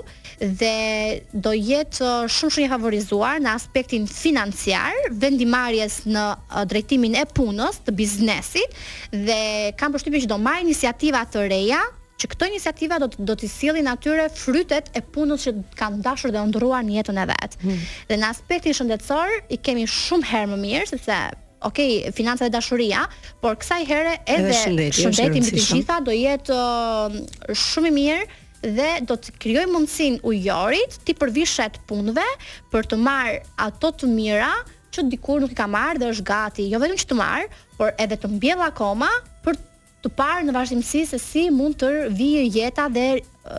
dhe 0.61 1.23
do 1.33 1.55
jetë 1.57 2.11
shumë 2.37 2.53
shumë 2.53 2.67
i 2.67 2.69
favorizuar 2.75 3.41
në 3.41 3.55
aspektin 3.57 4.05
financiar, 4.05 4.93
vendimarrjes 5.11 6.03
në 6.05 6.25
drejtimin 6.69 7.17
e 7.17 7.25
punës, 7.33 7.81
të 7.81 7.95
biznesit 7.97 8.77
dhe 9.09 9.41
kam 9.79 9.93
përshtypjen 9.95 10.27
që 10.27 10.31
do 10.35 10.37
marrë 10.37 10.67
iniciativa 10.67 11.25
të 11.25 11.47
reja 11.51 11.81
që 12.21 12.27
këto 12.31 12.47
iniciativa 12.51 12.99
do 13.01 13.07
të 13.11 13.25
do 13.27 13.35
të 13.39 13.47
sillin 13.51 13.89
atyre 13.91 14.27
frytet 14.33 14.91
e 14.95 15.01
punës 15.15 15.47
që 15.47 15.53
kanë 15.79 16.01
dashur 16.05 16.31
dhe 16.31 16.43
ndruar 16.51 16.83
në 16.87 16.97
jetën 16.99 17.17
e 17.19 17.25
vet. 17.31 17.57
Hmm. 17.63 17.79
Dhe 18.09 18.17
në 18.21 18.29
aspektin 18.29 18.75
shëndetësor 18.77 19.33
i 19.55 19.59
kemi 19.65 19.85
shumë 19.91 20.29
herë 20.31 20.51
më 20.53 20.59
mirë 20.63 20.85
sepse 20.93 21.17
ok, 21.65 21.79
financa 22.13 22.45
dhe 22.45 22.53
dashuria, 22.53 23.07
por 23.41 23.55
kësaj 23.57 23.79
herë 23.89 24.11
edhe, 24.19 24.35
edhe 24.35 24.57
shëndeti, 24.59 24.97
shëndeti 25.01 25.41
të 25.47 25.63
gjitha 25.63 25.95
do 26.05 26.13
jetë 26.13 26.53
uh, 26.53 27.19
shumë 27.57 27.89
i 27.89 27.95
mirë 27.95 28.43
dhe 28.75 28.87
do 29.09 29.17
të 29.17 29.33
krijoj 29.41 29.63
mundësinë 29.73 30.21
ujorit 30.29 30.99
ti 31.07 31.15
përvishet 31.17 31.81
punëve 31.89 32.27
për 32.73 32.87
të 32.91 32.99
marrë 33.01 33.39
ato 33.65 33.91
të 34.01 34.11
mira 34.13 34.53
që 34.95 35.07
dikur 35.09 35.41
nuk 35.41 35.51
i 35.51 35.57
ka 35.57 35.65
marrë 35.67 35.99
dhe 36.03 36.11
është 36.13 36.25
gati, 36.29 36.67
jo 36.71 36.79
vetëm 36.79 36.99
që 37.01 37.07
të 37.09 37.17
marrë, 37.19 37.49
por 37.79 37.95
edhe 37.99 38.17
të 38.21 38.29
mbjell 38.37 38.61
akoma 38.69 39.09
për 39.45 39.57
të 40.05 40.11
parë 40.13 40.45
në 40.45 40.53
vazhdimësi 40.53 41.01
se 41.09 41.19
si 41.21 41.45
mund 41.53 41.79
të 41.81 41.89
vijë 42.13 42.43
jeta 42.53 42.85
dhe 42.93 43.05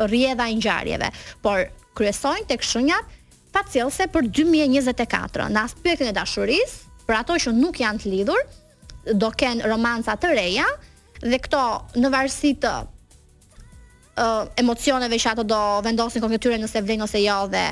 rrjedha 0.06 0.46
i 0.52 0.59
ngjarjeve. 0.61 1.09
Por 1.42 1.64
kryesojnë 1.98 2.46
tek 2.52 2.64
shenjat 2.64 3.14
pacjellse 3.54 4.06
për 4.12 4.28
2024. 4.40 5.48
Në 5.50 5.64
aspektin 5.66 6.11
e 6.11 6.14
dashurisë, 6.14 6.82
për 7.06 7.18
ato 7.20 7.37
që 7.42 7.54
nuk 7.56 7.80
janë 7.82 8.02
të 8.04 8.12
lidhur, 8.12 8.44
do 9.16 9.30
kenë 9.38 9.66
romanca 9.70 10.14
të 10.18 10.32
reja 10.35 10.66
dhe 11.22 11.38
këto 11.40 11.64
në 12.02 12.11
varësi 12.14 12.54
të 12.62 12.74
emocioneve 14.62 15.18
që 15.20 15.32
ato 15.35 15.42
do 15.44 15.56
vendosin 15.85 16.22
konkretyre 16.24 16.56
nëse 16.62 16.80
vlen 16.87 17.02
ose 17.04 17.20
jo 17.20 17.37
dhe 17.52 17.64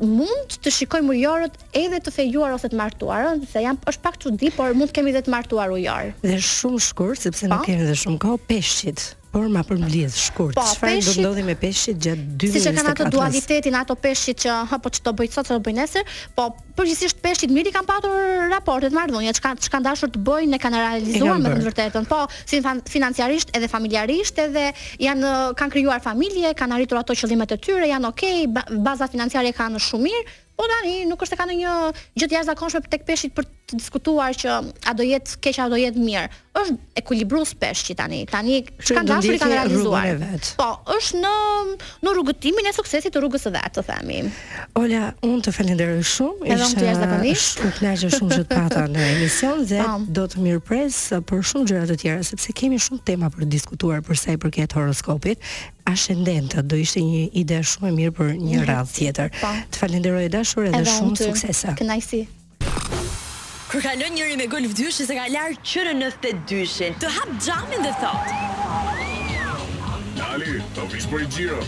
mund 0.00 0.54
të 0.64 0.70
shikojmë 0.74 1.12
ujorët 1.14 1.56
edhe 1.76 1.98
të 2.00 2.12
fejuar 2.14 2.54
ose 2.56 2.70
të 2.72 2.78
martuar, 2.80 3.26
ëh, 3.34 3.42
se 3.52 3.62
janë 3.64 3.88
është 3.92 4.04
pak 4.06 4.18
çudi, 4.22 4.50
por 4.56 4.72
mund 4.76 4.90
të 4.92 4.96
kemi 5.00 5.12
edhe 5.12 5.22
të 5.26 5.34
martuar 5.34 5.72
ujor. 5.76 6.12
Dhe 6.24 6.40
shumë 6.50 6.82
shkurt, 6.88 7.24
sepse 7.26 7.46
po? 7.50 7.54
nuk 7.54 7.66
kemi 7.68 7.88
dhe 7.90 7.96
shumë 8.04 8.22
kohë 8.24 8.40
peshqit. 8.48 9.08
Por 9.30 9.46
ma 9.46 9.60
përmbledh 9.62 10.10
shkurt. 10.18 10.56
Po, 10.58 10.64
çfarë 10.66 10.96
do 11.06 11.12
ndodhi 11.22 11.42
me 11.46 11.54
peshqit 11.58 11.98
gjatë 12.02 12.22
2024? 12.42 12.56
Siç 12.56 12.66
e 12.66 12.72
kanë 12.80 12.90
ato 12.94 13.04
dualitetin 13.14 13.76
ato 13.78 13.94
peshqit 14.02 14.40
që 14.42 14.54
hë 14.72 14.78
po 14.82 14.90
ç'do 14.96 15.12
bëj 15.20 15.36
sot, 15.36 15.46
ç'do 15.52 15.58
bëj 15.68 15.76
nesër, 15.76 16.14
po 16.34 16.48
përgjithsisht 16.80 17.20
peshqit 17.22 17.54
mirë 17.54 17.70
i 17.72 17.76
kanë 17.76 17.88
patur 17.92 18.16
raportet 18.50 18.96
marrëdhënie, 18.96 19.30
çka 19.38 19.52
çka 19.68 19.82
dashur 19.86 20.10
të 20.16 20.24
bëjnë, 20.26 20.50
ne 20.56 20.60
kanë 20.66 20.82
realizuar 20.82 21.38
me 21.44 21.54
të 21.54 21.62
vërtetën. 21.68 22.10
Po, 22.10 22.24
si 22.42 22.58
financiarisht 22.96 23.54
edhe 23.54 23.70
familjarisht 23.76 24.42
edhe 24.48 24.66
janë 25.06 25.34
kanë 25.62 25.76
krijuar 25.78 26.02
familje, 26.10 26.50
kanë 26.58 26.80
arritur 26.80 26.98
ato 27.04 27.14
qëllimet 27.22 27.54
e 27.54 27.60
tyre, 27.70 27.86
janë 27.92 28.10
okay, 28.10 28.48
baza 28.50 29.06
financiare 29.14 29.54
kanë 29.60 29.78
shumë 29.86 30.08
mirë, 30.10 30.28
po 30.60 30.66
tani 30.68 31.04
nuk 31.08 31.22
është 31.24 31.32
se 31.32 31.38
kanë 31.40 31.54
një 31.56 31.74
gjë 32.20 32.26
të 32.28 32.34
jashtëzakonshme 32.36 32.80
tek 32.92 33.06
peshqit 33.08 33.30
për 33.32 33.46
të 33.70 33.78
diskutuar 33.80 34.36
që 34.36 34.56
a 34.90 34.94
do 34.94 35.06
jetë 35.06 35.38
keq 35.42 35.58
apo 35.64 35.74
do 35.76 35.80
jetë 35.80 36.02
mirë. 36.04 36.28
Është 36.60 36.76
ekuilibruar 36.98 37.50
peshqi 37.62 37.94
tani. 37.94 38.20
Tani 38.26 38.56
çka 38.82 39.04
dashuri 39.06 39.36
kanë 39.38 39.58
realizuar. 39.70 40.24
Po, 40.58 40.66
është 40.96 41.20
në 41.22 41.34
në 42.02 42.14
rrugëtimin 42.16 42.66
e 42.70 42.72
suksesit 42.74 43.14
të 43.14 43.22
rrugës 43.22 43.44
së 43.46 43.52
vet, 43.54 43.70
të 43.76 43.84
themi. 43.86 44.18
Ola, 44.80 45.04
unë 45.26 45.44
të 45.46 45.54
falenderoj 45.58 46.00
shumë. 46.10 46.48
Edhe 46.50 46.66
unë 46.66 46.80
të 46.80 46.88
jesh 46.88 47.02
zakonisht. 47.04 47.54
Shumë 47.54 47.76
kënaqje 47.78 48.10
shumë 48.16 48.32
që 48.40 48.44
të 48.50 48.60
pata 48.64 48.84
në 48.90 49.06
emision 49.14 49.62
dhe 49.70 49.80
um. 49.84 50.08
do 50.18 50.26
të 50.32 50.44
mirpres 50.46 50.98
për 51.30 51.46
shumë 51.52 51.70
gjëra 51.70 51.90
të 51.92 51.98
tjera 52.02 52.26
sepse 52.26 52.56
kemi 52.60 52.80
shumë 52.82 53.06
tema 53.08 53.30
për 53.30 53.46
të 53.46 53.50
diskutuar 53.54 54.02
për 54.08 54.20
sa 54.22 54.34
i 54.34 54.40
përket 54.42 54.74
horoskopit 54.78 55.46
Ascendenta 55.90 56.62
do 56.62 56.76
ishte 56.78 57.00
një 57.02 57.22
ide 57.40 57.62
shumë 57.66 57.88
e 57.92 57.96
mirë 57.96 58.14
për 58.18 58.34
një 58.42 58.66
radhë 58.68 58.96
tjetër. 58.98 59.30
Pa. 59.40 59.54
Po. 59.54 59.70
Të 59.74 59.84
falenderoj 59.84 60.26
dashur 60.34 60.66
edhe, 60.68 60.82
edhe 60.82 60.96
shumë 60.98 61.24
suksese. 61.24 61.74
Kënaqësi. 61.78 62.26
Kër 63.70 63.82
ka 63.86 63.90
lën 63.94 64.14
njëri 64.18 64.34
me 64.34 64.46
gullë 64.50 64.66
vdyshin, 64.72 65.06
se 65.06 65.14
ka 65.14 65.24
lërë 65.30 65.54
qërë 65.62 65.92
në 65.94 66.08
thët 66.22 66.38
dyshin. 66.50 66.92
Të 67.04 67.08
hapë 67.14 67.34
gjamin 67.46 67.80
dhe 67.86 67.92
thotë. 68.00 68.30
Dali, 70.18 70.54
të 70.74 70.80
vishë 70.96 71.08
për 71.14 71.20
i 71.22 71.24
gjirë. 71.38 71.60